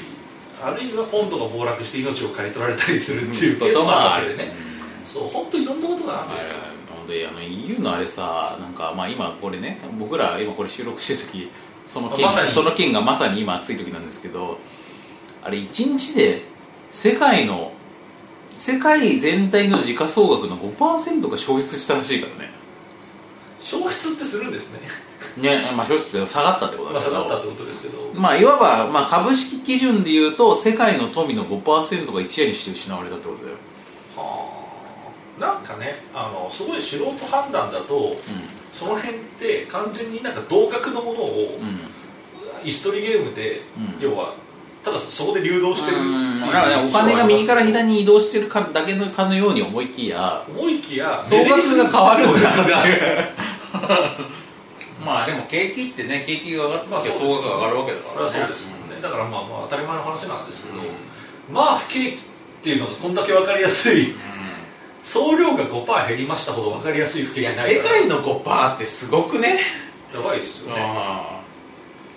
[0.61, 4.53] あるいはポンドが暴落して命を刈り取られたりするっていうケースもあるわけでね。
[5.03, 11.51] そう本当いろんなことがあるんですよほんであの EU のあれさなんかまあ今これね僕ら今これ収録してる時
[11.83, 14.59] その件まその件がまさに今熱い時なんですけど
[15.43, 16.43] あれ1日で
[16.91, 17.73] 世界の
[18.55, 22.51] 世界全体の時価総額の5%が消失したらしいからね。
[23.59, 24.79] 消失ってするんですね。
[25.37, 27.15] ねまあ消失って下がったってことまあだけど。
[27.15, 28.11] 下がったってことですけど。
[28.13, 33.57] まあいわば、まあ、株式基準でいうと世界の富の5%が一夜にして失われたってことだよ、
[34.17, 34.60] はあ
[35.41, 38.15] なんかねあのすごい素人判断だと
[38.71, 41.67] その辺って完全になんか同格のものをうん。
[41.67, 41.79] うん
[42.63, 44.09] 椅子取りゲームで、うん。
[44.09, 44.35] 要は
[44.83, 52.49] ただそこで流動してるお金が右から左に移動してるかだけのかのように思いきや思いきや総額が変わるんだ
[55.05, 58.31] まあでも景気ってね景気が上がってまあ総額が上がるわけだそからね。
[58.31, 59.01] そうですもんね。
[59.01, 61.53] だからまあまあ当たり前の話なんですけど、うん。
[61.53, 62.17] まあ不景気っ
[62.63, 64.13] ていうのがこんだけ分かりやすい
[65.01, 69.59] 総量が5%減りましたほど分かりやすい不景気ない世界の5%ってすごくね。
[70.13, 70.81] やばいですよね。
[70.81, 71.41] あ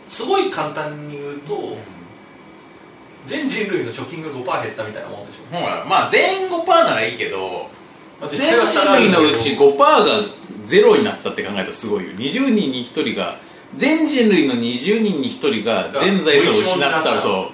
[0.08, 1.78] すごい簡単に言うと、
[3.24, 5.54] 全人類の貯金が5%減ったみたいなもんでしょ。
[5.88, 7.70] まあ全員5%ならいいけど
[8.28, 10.04] 全人類のうち5%が
[10.64, 12.12] ゼロになったって考えたらすごいよ。
[12.12, 13.38] 20人に1人が
[13.76, 17.50] 全人類の20人に1人が全財産を失ったらそ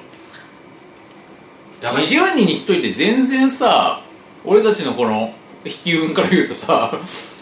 [1.81, 1.85] う。
[1.85, 4.03] やばい20人に1人って全然さ
[4.45, 5.34] 俺たちのこの
[5.64, 6.99] 引き運から言うとさ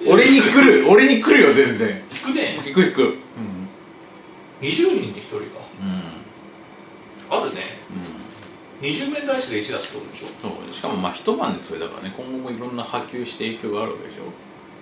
[0.06, 2.02] 俺に来る俺に来るよ全然。
[2.10, 2.60] 引くね。
[2.66, 3.02] 引く引く。
[3.02, 3.14] うん。
[4.60, 5.44] 20人に1人か。
[7.30, 7.42] うん。
[7.42, 7.78] あるね。
[8.80, 10.26] 20面台数で1出すってことでしょ。
[10.40, 10.74] そう。
[10.74, 14.22] しかもまあ一晩でそれだからね今後もいろんな波及して影響があるわけでしょ。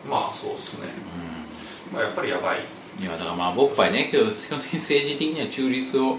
[0.09, 0.87] まあそうっすね、
[1.91, 2.61] うまあ、やっぱりやばい。
[3.01, 6.19] んいやだからまあボッパイね基本的に政治的には中立を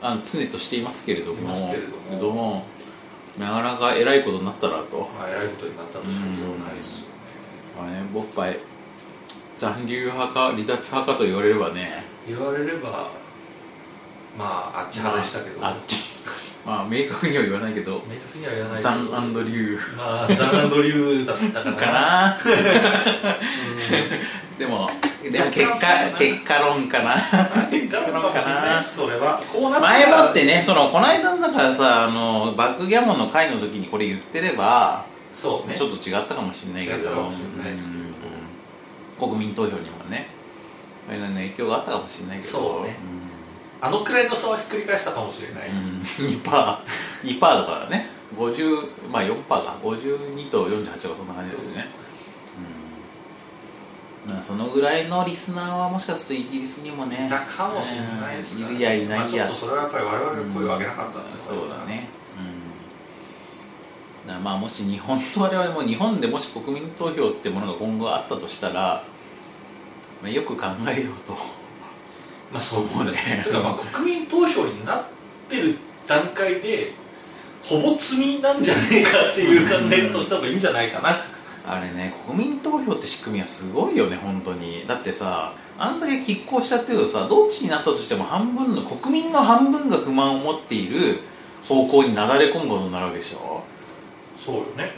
[0.00, 1.40] あの常としていますけれども。
[1.40, 2.20] いますけれども。
[2.20, 2.66] ども
[3.38, 5.08] なかなか偉いことになったなと。
[5.18, 7.06] まあ偉いことになったとしか言いようないですよね。
[7.76, 8.58] まあねボッパイ
[9.56, 12.04] 残留派か離脱派かと言われればね。
[12.26, 13.10] 言われれば
[14.38, 16.14] まああっち派でしたけど、まああっち。
[16.64, 18.02] まあ明確には言わないけど。
[18.08, 21.76] 明確には言わないザンアンドリューまあザンアンドリューだったかな。
[21.76, 22.30] かな。
[22.30, 22.34] う
[24.58, 24.88] でも
[25.22, 25.40] 結
[25.80, 27.16] 果結果論かな。
[27.16, 27.18] ん
[27.70, 29.80] 結果論かな。
[29.80, 35.74] 前もってねそのこの間のだからさあのバックギャモンの回の時にこれ言ってればそうね。
[35.76, 37.10] ちょっと違ったかもしれないけど。
[37.10, 37.30] うん。
[39.18, 40.28] 国民投票にもね。
[41.06, 42.50] それの影響があったかもしれないけど。
[42.50, 42.96] そうね。
[43.80, 48.08] あのくらいの差はひっくり返したかもしれない、うん、うん、2%パー2%だからね。
[48.38, 49.76] 50まあ4%か。
[49.82, 51.90] 52と48とかそんな感じだよね。
[51.98, 52.03] うん
[54.26, 59.18] まあそのぐらいのリスナーはもしかするとイギリスにもねいたかもしれないですからいるやいないや。
[59.18, 62.08] まあちょっとそれはやっぱり我々が声を上げなかったんですそうだね。
[64.26, 69.04] だからまあもし日本と我々も日本でもし国民投票ってものが今後あったとしたら、
[70.22, 71.36] まあ、よく考えようと。
[72.50, 73.12] まあそう思うね
[73.42, 75.04] というかまあ国民投票になっ
[75.50, 76.92] てる段階で
[77.62, 81.33] ほぼ罪なんじゃねえかっていう考え方をした方がいいんじゃないかな
[81.66, 84.84] あれね国民投票って仕組みはすごいよね本当に。
[84.86, 91.20] だってさあんだけ拮抗しちゃってるとさどっちになったとしても半分の国民の半分が不満を持っている
[91.66, 93.62] 方向になだれ込むことになるわけでしょ？
[94.38, 94.92] そうよね。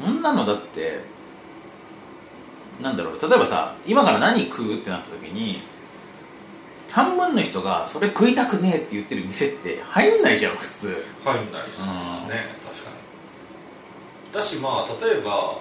[0.00, 0.06] うん。
[0.06, 1.00] そんなのだって
[2.82, 3.18] なんだろう。
[3.20, 5.62] 例えばさ今から何食うってなった時に
[6.90, 10.96] 半分の人がそれ食いたくねえって言ってる店って入んないじゃん普通。
[11.24, 12.28] 入んないですうん。
[12.28, 12.65] ね確かに
[14.36, 15.58] だしまあ例えば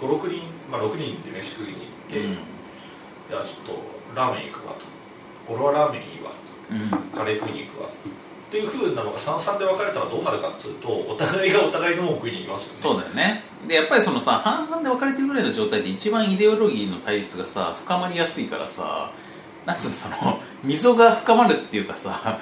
[0.00, 2.32] 56人、まあ、6人で飯食いに行って、うん。
[2.32, 2.36] い
[3.30, 4.84] やちょっとラーメン行くわと。
[5.52, 6.32] 俺はラーメンいいわ
[6.70, 6.90] うん。
[6.90, 12.78] とカレー食いに行くわっていうふうなのが三々で分かれたらどうなるかっつうとお互いがお互いのもん食いに行きますよね。
[12.78, 13.44] そうだよね。
[13.66, 19.12] でやっぱりそのさ半々で分かれてるぐらいの状態で一番イデオロギーの対立がさ深まりやすいからさ
[19.66, 22.38] なんつうのその溝が深まるっていうかさ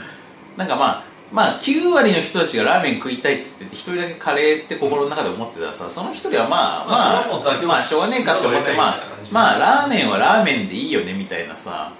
[0.56, 9.00] なんかまあまあ9割の人たちがラーメン食いたいっつってて1人だけカレーって心の中で思ってたらさその1人はまあまあまあまあしょうがねえかって思ってまあ
[9.30, 11.92] まあラーメンはラーメンでいいよねみたいなさ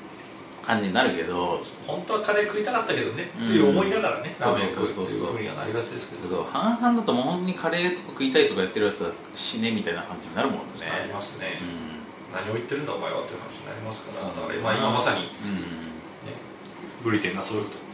[0.67, 1.63] 感じになるけど。
[1.87, 4.45] 本当はカレー食いたかったけどね、っていう思いながらねうん。
[4.45, 6.43] ラーメン食うっていうふうにはなりがちですけど。
[6.43, 10.91] 半々だともう本当にカレーとか食いたいとかやってるやつは死ねみたいな感じになるもんね。
[10.91, 12.35] ありますね、うん。
[12.35, 17.05] 何を言ってるんだお前はっていう話になりますからだから今今まさに、ね、うん。
[17.05, 17.86] ブリテンがそういうとうん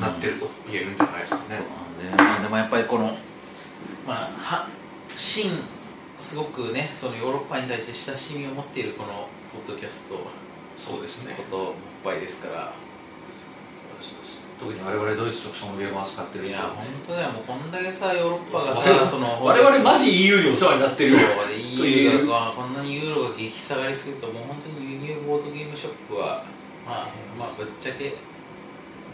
[0.00, 1.56] なってると言えるんじゃないですかね、そう
[2.06, 3.16] なんで,、まあ、でもやっぱりこの
[4.06, 4.68] まあは
[5.14, 5.50] 真
[6.20, 10.16] すごくねそのヨーロッパに対して親しみを持っているこのポッドキャスト。
[10.78, 11.34] そうですね。
[11.36, 12.72] こともっぱいですから。
[14.58, 17.30] 特に我々ドイツ直送のゲームを扱ってるいや本当だよ。
[17.30, 21.18] もうこんだけさヨーロッパがさその我々マジ EU にお世話になってるよ。
[21.76, 26.44] とい EU うがこんなにユーロが激下がりすぎるともう本当に輸入ボードゲームショップは
[26.86, 28.14] まあまあぶっちゃけ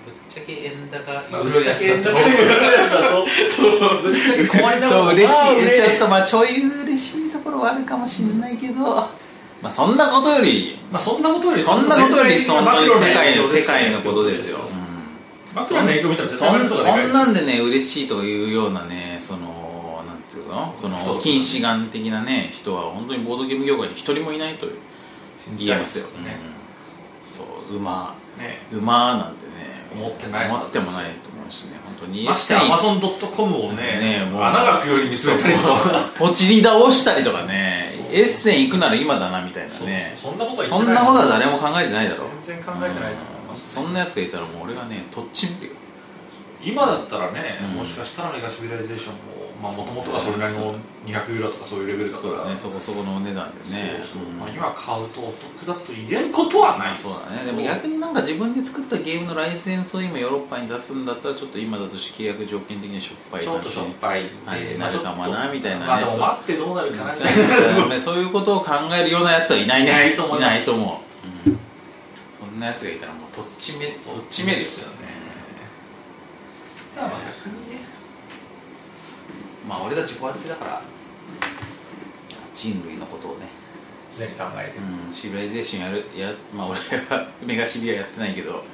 [0.09, 3.25] ぶっちゃけ円高まあユーロ安ぶっちゃけだと。
[4.03, 6.83] ぶっちゃけ困りながらと 嬉しまあい、ねちょっとまあちょい。
[6.83, 9.11] 嬉しいところはあるかもしれないけど、ま
[9.65, 14.59] あそんなことよりまあそんなことよりそんなことより本当に世界の世界のことですよ、
[15.55, 20.75] マクロの影響見たら絶そ対あそそうだねんなんでね嬉しいとかいうようなねそのなんていうの？
[20.77, 24.67] その近視眼的なね人は本当にボードゲーム業界に一人もいないと
[25.59, 26.37] 言えますよ、ね。
[27.27, 27.33] うん。
[27.33, 28.15] そう馬。
[28.39, 28.61] ね。
[28.73, 29.48] 馬なんてね
[29.93, 31.79] 思ってない思ってもないと思うしね。
[31.85, 32.25] 本当に。
[32.25, 34.43] ましてアマゾンドットコムをねねもう。
[34.43, 36.11] 穴が開くように見つめたりとか。
[36.19, 37.93] ポチり倒したりとかね。
[38.11, 40.17] エッセン行くなら今だなみたいなね。
[40.17, 43.75] そんなことは言そんなことは誰も考えてないだろ全然考えてないと思います。
[43.75, 45.73] そんなやつがいたらもう俺がねとっちめるよ。
[46.63, 47.79] 今だったらね、うん。
[47.79, 50.75] もしかしたらメガシビライゼーションもまあもともとがそれなりの
[51.07, 52.45] 200ユーロとかそういうレベルだから。
[52.45, 53.97] だねそこそこのお値段でね。
[54.01, 54.31] そうそう。
[54.31, 54.39] うん。
[54.39, 56.95] まあ、今買うとお得だと言えることはない。
[56.95, 57.45] そうだね。
[57.47, 64.31] でも逆になんか自分で作ったゲームのライセンスを今ヨーロッパに出すんだったらちょっと今だと契約条件的にしょっぱいちょっとしょっぱい。
[64.45, 64.65] はい。
[64.65, 65.87] でなるかもなみたいなね。
[65.87, 68.01] まあでも待ってどうなるかなみたいな。
[68.01, 68.19] そう。
[68.19, 69.91] いうことを考えるようなやつはいないね。
[69.91, 70.55] いないと思います。
[70.55, 71.03] ないと思
[71.47, 71.59] う、うん、
[72.39, 75.09] そんなやつがいたらもうとっちめとっちめですよね。
[76.95, 77.68] だからまあ逆にね
[79.69, 80.83] まあ俺たちこうやってだから
[82.55, 83.49] 人類のことをね、
[84.11, 88.65] 常に考えてる、うん、シビライゼーションやるやまあ俺はメガシビはやってないけど。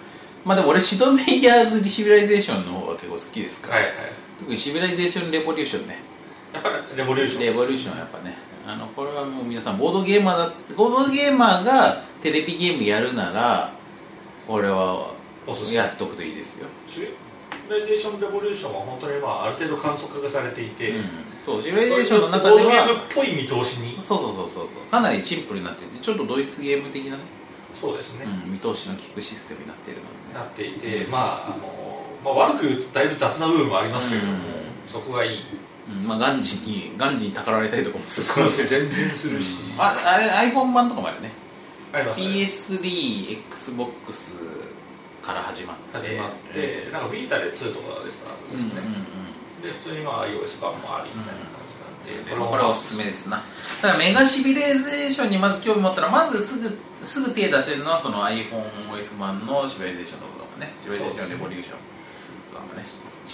[0.45, 3.95] まあでも俺シドマイヤーズシビライゼーションの方が結構好きですから、はいはい。
[4.39, 5.97] 特にシビライゼーションレボリューションね。
[6.53, 8.37] やっぱりレボリューションレボリューションはやっぱね。
[8.67, 13.73] あのこれはもう皆さんボードゲーマーだボードゲーマーがテレビゲームやるなら
[14.47, 15.13] これは
[15.73, 16.69] やっとくといいですよ、
[17.65, 21.05] シビライゼーションレボリューションは本当にまあある程度簡素化されていて、うん、
[21.47, 23.97] そうシビライゼーションの中でボードゲームっはぽい見通しに。
[24.01, 24.49] そうそうそうそう。
[24.49, 27.23] そうかなりシンプルになっていてちょっとドイツゲーム的なね、
[27.75, 34.41] そうですね、うん、見通しの利くシステムになっているので、ね、なっていて、まああのまあ、悪く言うとだいぶ雑な部分もありますけれども、うん。
[34.87, 35.39] そこがいい。
[35.87, 38.27] うんまあ、ガンジにガンジにたかられたりとかもする。
[38.35, 41.31] 可能性全然するし、ああれ iPhone 版とかもあるね。
[41.93, 42.27] ありますね。
[42.27, 44.64] PS3XBOX
[45.25, 45.99] から始まって。
[45.99, 48.83] 始まって、なんかビータで2とかでしたんですね、
[49.63, 53.39] で普通にまあ iOS 版もありみたいな感じなんで、これはおすすめですな。
[53.81, 60.75] だからメガシビライゼーションにまず興味持ったらまずすぐすぐ手出せるのはその iPhoneOS 版のシビライゼーションとかもね。
[60.83, 61.79] シビライゼーションレボリューション
[62.53, 62.85] とかもね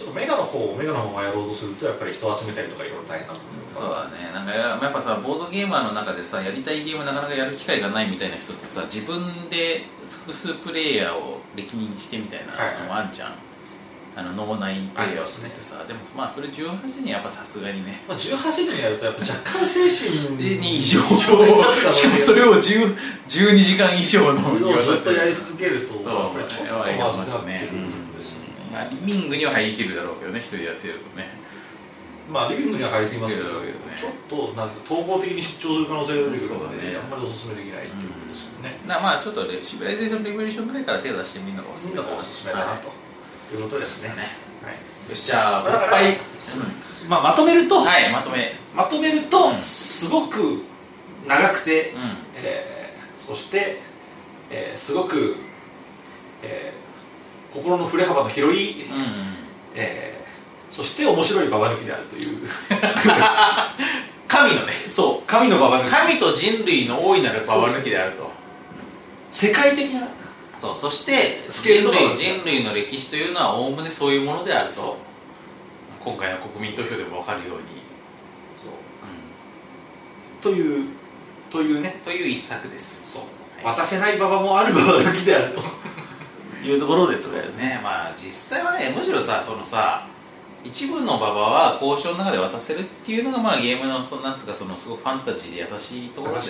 [0.01, 4.33] ちょっとメガの方をメガのままやろうとするとやっぱり人を集めたりとかいろいろ大変な部分そうだね。
[4.33, 13.35] なんかややっぱさボードゲーマーの中でさやりたいゲームなかなかやる機会がないみたいな人ってさ自分で複数プレイヤーを歴任してみたいなのもあるじゃん、
[14.17, 18.03] あの脳内プレイヤーを作ってさ、でもまあそれ18時にやっぱさすがにね。
[18.09, 21.03] まあ、18時にやるとやっぱ若干精神でに異常。
[21.03, 21.45] しかも
[22.19, 22.97] それを10
[23.29, 27.73] 12時間以上のをずっとやり続けるとやっぱりちょっとまずくなってる。
[27.73, 27.85] ん。
[27.85, 28.10] ですよね、
[28.71, 31.29] まあ、リビングには入りきるだろうけどね一人でやってるとね。
[32.31, 36.97] まあリビングには入りますけど、入るけちょっとなんか統合的に出張する可能性が出てくるので、ね。
[36.97, 42.79] あんまりおすすめできないっていうことですよね、だからまあちょっとレシビライゼーションレボリューションぐらいから手を出してみるのがおすすめみんながおすすめだなはい
[43.51, 44.15] ということですね、ね。
[44.63, 45.11] はい。
[45.11, 46.17] よしじゃあいっぱい、
[47.09, 48.55] まあ、まとめると、うんはいまとめ。
[48.77, 49.63] まとめると、うん。
[49.63, 50.63] すごく
[51.27, 51.95] 長くて、う
[52.37, 53.81] えーそして、
[54.51, 55.35] えーすごく、
[56.43, 56.80] えー
[57.53, 59.35] 心の振れ幅の広い、んうん。
[59.75, 60.21] えー
[60.71, 62.49] そして面白いババ抜きであるという。
[64.29, 64.73] 神のね。
[64.89, 65.91] そう神のババ抜き。
[65.91, 68.31] 神と人類の大いなるババ抜きであると。
[69.33, 70.09] 世界的な
[70.61, 74.97] そうそしてスケール人類の人類の歴史というのはおおむねそういうものであると。
[76.03, 77.65] 今回の国民投票でも分かるように、
[78.57, 78.69] そう。
[80.39, 80.87] うという
[81.51, 81.97] というね。
[82.01, 83.13] ん、という一作です。
[83.13, 83.23] そう。
[83.65, 83.77] はい。
[83.77, 85.61] 渡せないババもあるババ抜きであると
[86.63, 87.81] いうところでとりあえずねね。
[87.83, 90.07] まあ実際はねむしろさそのさ
[90.63, 96.41] 一部の馬場は交渉の中で渡せるっていうのがまあゲームのそのなんつうかそのすごくファンタジーで優しいところで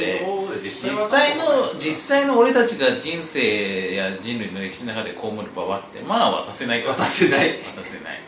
[0.62, 0.70] 実
[1.08, 1.44] 際の
[1.78, 7.58] 実際の俺たちが人生や人類の歴史の中で被る馬場ってまあ渡せない渡せない。
[7.58, 8.20] 渡せない。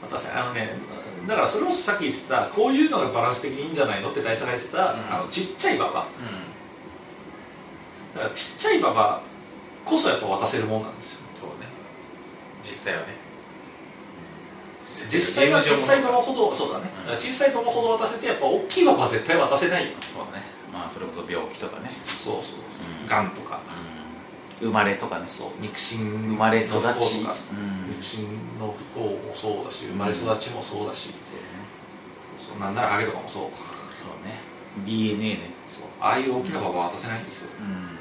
[0.00, 0.36] 渡せない。
[0.38, 0.70] あのね
[1.26, 5.12] だからそれこそさっき言ってたこういうのがバランス的にいいんじゃないのって大佐が言ってた、うん。
[5.12, 9.20] あのちっちゃいババうだからちっちゃいババ
[9.84, 11.25] こそやっぱ渡せるもんなんですよ
[12.86, 13.26] 実際はね。
[15.10, 17.14] 実際は小さいババほどそうだね、うん。
[17.18, 20.42] 小さいババほど渡せてやっぱ大きいババは絶対渡せないよそうね。
[20.72, 21.90] まあそれこそ病気とかね。
[22.06, 22.58] そうそう
[23.02, 23.04] う。
[23.04, 23.06] ん。
[23.06, 23.60] がんとか。
[24.58, 25.26] 生まれとかね。
[25.28, 25.50] そう。
[25.60, 26.74] 肉親生まれ育ち。
[26.74, 26.86] うん。
[27.90, 28.24] 肉親
[28.58, 31.10] の不幸もそうだし生まれ育ちもそうだし、
[32.38, 33.42] そうなんならハゲとかもそう。
[33.42, 33.48] そ
[34.06, 34.38] うね。
[34.86, 35.50] DNA ね。
[35.66, 35.84] そう。
[36.00, 37.48] ああいう大きなババは渡せないんですよ。
[37.60, 37.98] うん。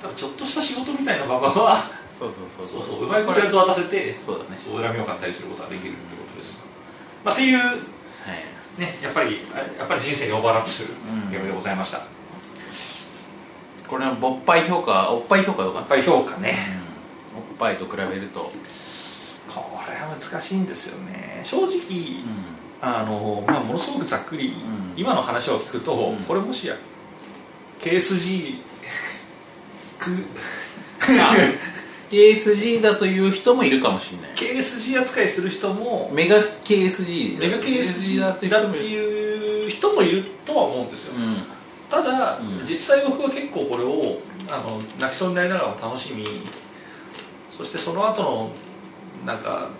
[0.00, 2.82] ただちょっとした仕事みたいなババはそうそうそう。
[2.82, 3.08] そうう。
[3.08, 4.56] まいことやると渡せてそうだね。
[4.56, 6.62] そう恨みを買ったりすることができるってことです、
[7.24, 8.80] まあ、っていうはい。
[8.80, 11.30] ねやっぱりあやっぱり人生にオーバーラップするうん。
[11.30, 12.02] ゲームでございました、
[13.88, 15.78] これは勃発評価おっぱい評価とか？
[15.78, 16.54] やっぱり評価ね。
[17.36, 18.50] おっぱいと比べると。
[19.48, 21.40] これは難しいんですよね。
[21.44, 21.76] 正直、うん。
[22.80, 24.54] あのまあ、ものすごくざっくり、ん。
[24.96, 26.16] 今の話を聞くと、うん。
[26.24, 26.76] これもしや
[27.80, 28.58] KSG
[29.98, 30.10] く
[31.02, 31.34] あ
[32.10, 34.34] KSG だという人もいるかもしれない。
[34.34, 41.42] KSG 扱いする人もメガ KSG メガ KSG だだってという人もいるとは思うんですよ、うん。
[41.90, 42.66] ただ、うん。
[42.66, 46.24] 実際僕は結構これをあの泣きそうになりながらも楽しみ。
[47.56, 48.50] そしてその後の
[49.24, 49.70] なんか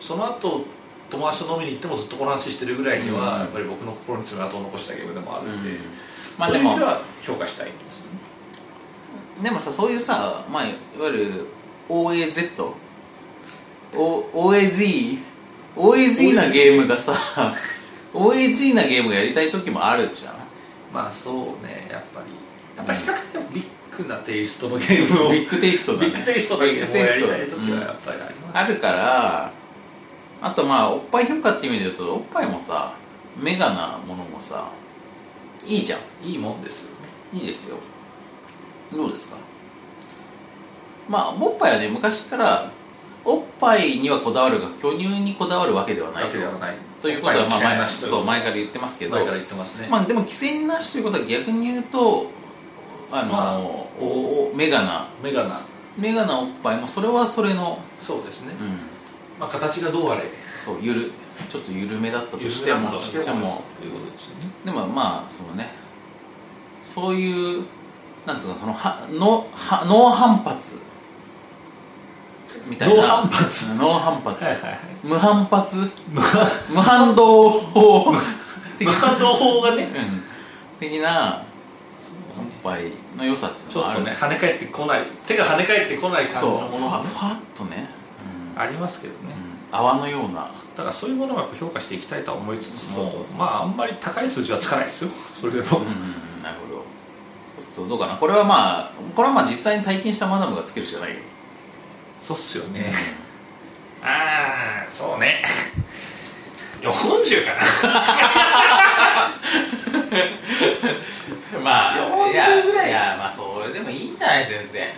[0.00, 0.64] その後
[1.08, 3.40] 友達と飲みに行ってもずっとこの話してるぐらいには、うん。
[3.40, 5.76] やっぱり僕の心に爪痕を残したゲームでもあるんで、うん。
[6.38, 8.31] まあそうでもいう意味では評価したいんですよね
[9.42, 10.68] でもさそういうさ、まあ、い
[10.98, 11.46] わゆる
[11.88, 12.72] OAZ
[13.92, 15.18] OAZ
[15.76, 17.14] OAZ なゲームがさ
[18.14, 20.34] OAZ なゲームがやりたい時もあるじゃん。
[20.92, 22.26] まあそうねやっぱり。
[22.76, 25.30] やっぱり比較的ビッグなテイストのゲームを。
[25.32, 26.10] ビッグテイストだね。
[26.10, 29.52] ビッグテイストのゲームをやりたい時うんはやっぱりあります、あるから
[30.42, 32.94] あとまあおっぱい評価っていう意味で言うとおっぱいもさ
[33.38, 34.68] メガなものもさ
[35.66, 36.00] いいじゃん。
[36.26, 36.90] いいもんですよ
[37.32, 37.40] ね。
[37.40, 37.76] いいですよ
[38.92, 39.36] どうですか？
[41.08, 42.70] まあおっぱいはね昔から
[43.24, 46.76] おっぱいにはこだわるが巨乳にこだわるわけではないわけではない。
[47.00, 49.12] ということはまあ前そう前から言ってますけど。
[49.12, 52.26] 前から言ってますね、まあでも規制なしということは逆に言うと
[53.10, 55.62] あの、まあおおメガなメガな
[55.96, 56.76] メガなおっぱい。
[56.80, 58.68] もそれはそれの、そうですね、うん、
[59.38, 60.22] まあ、形がどうあれ。
[60.64, 61.12] そうゆる
[61.50, 63.64] ちょっと緩めだったとしてもとしてもとしても。
[63.80, 64.48] ということですよね。
[64.64, 65.70] でもまあそのね
[66.84, 67.64] そういう
[68.26, 70.78] なんつうかそのはのは脳反発
[72.66, 72.94] みたいな。
[72.94, 73.74] 脳反発？
[73.74, 74.78] 脳反発、はいはいはい。
[75.02, 75.76] 無反発？
[76.68, 78.14] 無反動法？
[78.78, 79.84] 的 無反動法がね。
[79.84, 80.22] うん。
[80.78, 81.42] 的な
[82.64, 85.06] おっぱいの良さっていうちょっとね跳ね返ってこない。
[85.26, 87.04] 手が跳ね返ってこない感じのものがね。
[87.12, 87.88] ふわっとね、
[88.54, 88.60] うん。
[88.60, 89.34] ありますけどね、
[89.72, 89.76] うん。
[89.76, 90.50] 泡のような。
[90.76, 95.10] だからそういうものもやっぱ評価していきたいとは思いつつもまああんまり高い数字はつかないですよ。
[95.40, 96.21] それでも、うんうん
[97.62, 98.16] そうどうかな。
[98.16, 101.16] これはまあこれはまあ実際に体験したマダムがつけるしかないよ。
[102.20, 102.92] そうっすよね。
[104.02, 105.44] ああそうね。
[106.82, 107.62] 40かな。
[111.62, 112.90] まあ40いやぐらい。
[112.90, 114.88] いやまあそれでもいいんじゃない全然。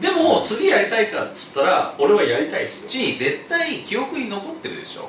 [0.00, 2.90] でも次やりたいかっつったら俺はやりたいですよ。
[2.90, 5.08] し絶対記憶に残ってるでしょ。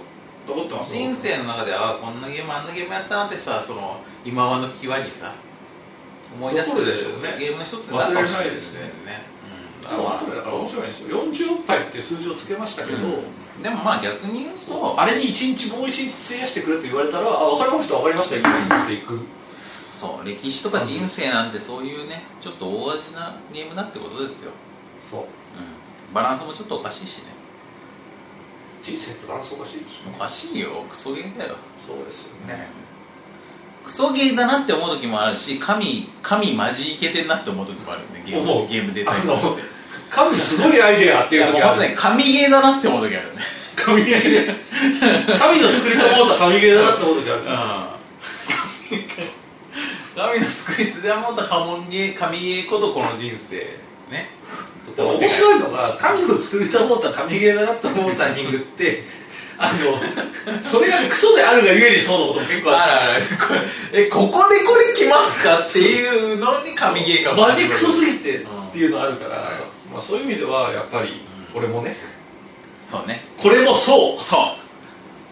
[0.49, 5.33] 残ってます人生の中であこんなゲームあんなゲームやったなってさその今はの際にさ
[6.33, 8.91] 思い出すでしょうねゲームの一つになるかもしれないですね。
[9.79, 9.81] うん。
[9.81, 11.23] だから面白いんですよ。
[11.23, 13.01] 40億杯っていう数字をつけましたけど、う
[13.59, 13.63] ん。
[13.63, 19.19] でもまあ逆に言うとあれに1日もう1日費やしてくれと言われたらあ分かりました分かりました行きますっていく。
[19.91, 24.51] そう歴史とか人生なんてそういうねちょっと大味なゲームだってことですよ、
[25.01, 25.19] そう。
[25.21, 25.27] うん、
[26.13, 27.23] バランスもちょっとおかしいしね。
[28.81, 30.85] 人生ってバランスおかしいですよおかしいよ。
[30.89, 31.55] クソゲーだよ。
[31.85, 32.67] そうですよね
[33.89, 38.61] クソゲーだなって思う時もあるし神神マジイケてんなって思う時もあるよねゲー思う。
[38.61, 39.63] ムゲームデザインとして。
[40.11, 41.59] 神すごいアイデアっていいう時ある。
[41.59, 43.41] やもう本当に神ゲーだなって思う時あるよね。
[43.75, 44.55] 神ゲーで
[45.39, 47.43] 神の作りと思った神ゲーだなって思う時ある。
[50.15, 53.55] 神の作り手で思った神ゲー神ゲーことこの人生
[54.11, 54.29] ね。
[54.95, 59.05] でも面白いのが神の作りと思った神ゲーだなって思うタイミングって
[59.61, 62.91] あのそれがクソであるがゆえにそうなことも結構ある。
[62.91, 63.19] あらあら
[63.91, 67.41] えここでこれ来ますかっていうのに神ゲーかも。
[67.43, 69.59] マジクソすぎてっうんていうのあるから、
[69.91, 71.21] まあ、そういう意味ではやっぱり
[71.53, 71.97] これもね。
[72.89, 73.21] そうね。
[73.37, 74.17] これもそう。
[74.17, 74.55] そ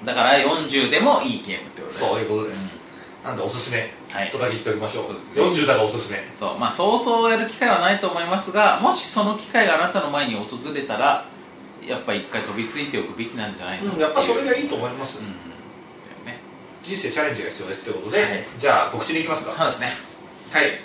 [0.03, 0.05] う。
[0.05, 2.75] だから40でもいいゲームってことだよそういうことです、
[3.23, 3.91] なんでおすすめ。
[4.11, 4.29] はい。
[4.29, 5.41] とだけ言っておきましょう、そうですね。
[5.41, 6.19] 40だがおすすめ。
[6.35, 6.59] そう。
[6.59, 11.25] まあそうそうやる機会はないと思いますがもしその機会があなたの前に訪れたら
[11.87, 13.93] やっぱ一回飛びついておくべきなんじゃないの？
[13.93, 15.25] うん、やっぱそれがいいと思います、うん
[16.25, 16.39] ね。
[16.83, 18.45] 人生チャレンジが必要ですってことで、はい。
[18.59, 19.53] じゃあ告知に行きますか。
[19.53, 19.87] そうですね。
[20.51, 20.79] はい。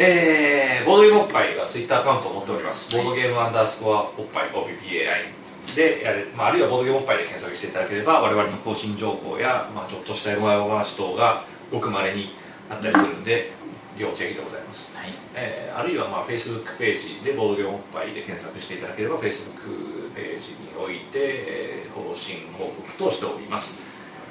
[0.00, 12.30] えー、ボードゲームおっぱいがツイッターアカウントを持っております、ボードゲームアンダースコアおっぱい OPPAI でやれ、まあ、あるいはボードゲームおっぱいで検索していただければ我々の更新情報や、まあ、ちょっとしたエゴお話等がごくまれに
[12.70, 13.50] あったりするんで
[13.98, 14.96] 要チェックでございます。
[14.96, 15.12] はい。
[15.34, 23.80] えーあるいはまあ Facebook ページでボードゲームおっぱいで検索していただければ Facebook ページにおいて、えー更新報告としております、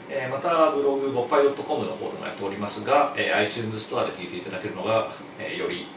[0.09, 5.87] えーまたブログぼっぱい .com の方でもやっておりますが、えー iTunes ストアで聞いていただけるのが、えーより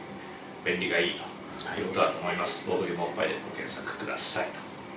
[0.64, 1.22] 便利がいいと
[1.80, 1.82] い。
[1.82, 4.48] うことだと思います、ボードゲームおっぱいでご検索ください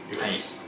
[0.10, 0.62] ということです、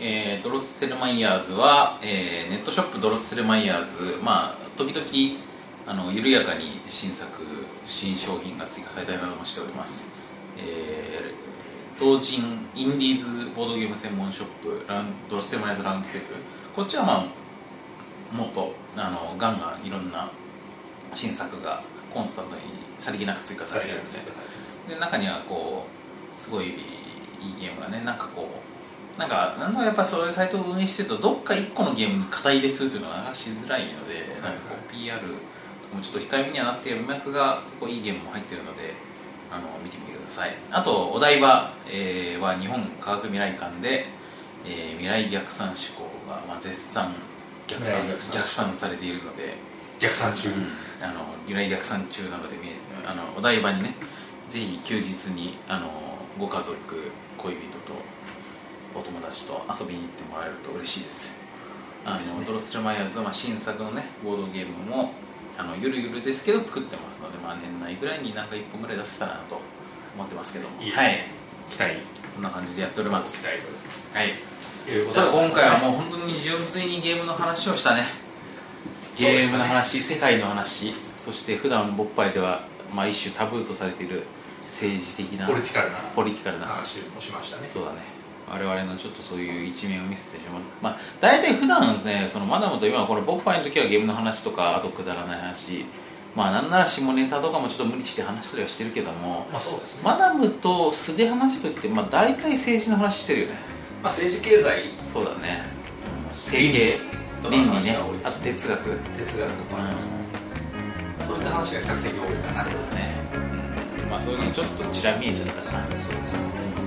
[0.00, 5.06] えードロッセルマイヤーズは、えーネットショップドロッセルマイヤーズまあ時々
[5.90, 7.42] あの緩やかに新作
[7.84, 10.12] 新商品が追加されたりなどもしております、
[10.56, 11.50] えー
[11.98, 16.40] 同人インディーズボードゲーム専門ショップランドロッセルマイズラウンドテーブル
[16.74, 17.30] こっちはま
[18.32, 20.30] あもっとあのガンガンいろんな
[21.12, 22.62] 新作がコンスタントに
[22.96, 24.94] さりげなく追加されているので。
[24.94, 25.84] で中にはこ
[26.34, 26.74] うすごいいい
[27.60, 35.20] ゲームがねなんかこうなんかなんだかやっぱそういうサイトを運営してるとどっか1個のゲームに肩入れするというのはなかなかしづらいので、なんかこう PR
[35.94, 38.94] もちょっと控えめにはなっておりますがここいいゲームも入ってるので
[39.50, 40.54] あの見てみてください。
[40.70, 44.06] あとお台場、えーは日本科学未来館で、
[44.64, 47.14] えー未来逆算思考が、まあ、絶賛
[47.66, 48.76] 逆算逆算。
[48.76, 49.56] されているので
[49.98, 50.48] 逆算中、
[51.02, 52.56] あの由来逆算中なので
[53.06, 53.94] あのお台場にね
[54.48, 55.90] ぜひ休日にあの
[56.38, 56.76] ご家族
[57.36, 57.92] 恋人と
[58.94, 61.34] お友達と遊びに行ってもらえると嬉しいです。
[62.04, 62.44] あのね。
[62.46, 65.12] ドロスルマイヤーズはまあ新作のねボードゲームも
[65.58, 69.60] あのゆるゆるですけど作ってますので、まあ、年内ぐらいになんか1本ぐらい出せたらなと
[70.14, 70.82] 思ってますけども。
[70.82, 71.24] いいはい。
[71.70, 71.96] 期待。
[72.28, 73.42] そんな感じでやっております。
[73.42, 73.58] 期待
[74.14, 74.34] はい。
[74.84, 78.04] というこじゃあとで今回はもう本当に純粋にゲームの話をしたね。
[79.16, 80.94] ゲームの話、世界の話。
[81.16, 84.24] そして普段ボッパイでは、まあ、一種タブーとされている
[84.66, 85.98] 政治的なポリティカルな。
[86.14, 87.66] ポリティカルな話もしましたね。
[87.66, 88.19] そうだね
[88.50, 90.62] 我々のちょっとそういう一面を見せてしまう。
[90.82, 95.84] まあ大体普段ですねそのマダムと今このボッパイの時はゲームの話とかあとくだらない話。
[96.34, 103.54] まあなんなら下ネタとかもちょっと無理して話したりはしてるけどもまあそうですね、マダムと素で話す時ってまあ大体政治の話してるよね。
[104.02, 104.84] まあ、政治経済。
[105.02, 105.64] そうだね。
[106.26, 106.98] 整形
[107.50, 107.96] 倫理ね。
[108.24, 108.90] あと哲学。
[108.90, 110.12] うん哲学もありますね、
[111.26, 112.64] そういった話が比較的多いかな。
[112.64, 113.14] そうだね、
[114.02, 114.10] うん。
[114.10, 116.79] まあそういうのにちょっとちら見えちゃったかなそうですね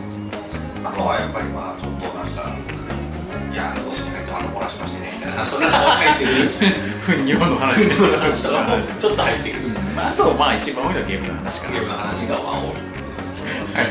[0.83, 2.51] あとはやっぱりまあちょっとなんか
[3.53, 6.49] いやどうしに入ってまた漏らしましてねみたいな話とかも入ってくる
[7.03, 9.69] 糞尿の話話とかもちょっと入ってくる。
[9.95, 11.73] まあ、あとまあ一番多いのはゲームの話かな。
[11.73, 12.93] ゲームの話がまあ多い。
[13.73, 13.87] はい。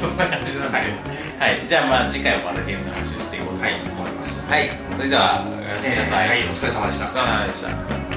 [0.00, 3.92] そんな感じなんで、はい、じゃあまあ次回はまたゲームの話をしていこうと思います。
[3.92, 6.42] 思いますはい、それではおやすみなさい、はい。
[6.48, 7.06] お疲れ様でした。
[7.06, 8.09] お疲れ様でした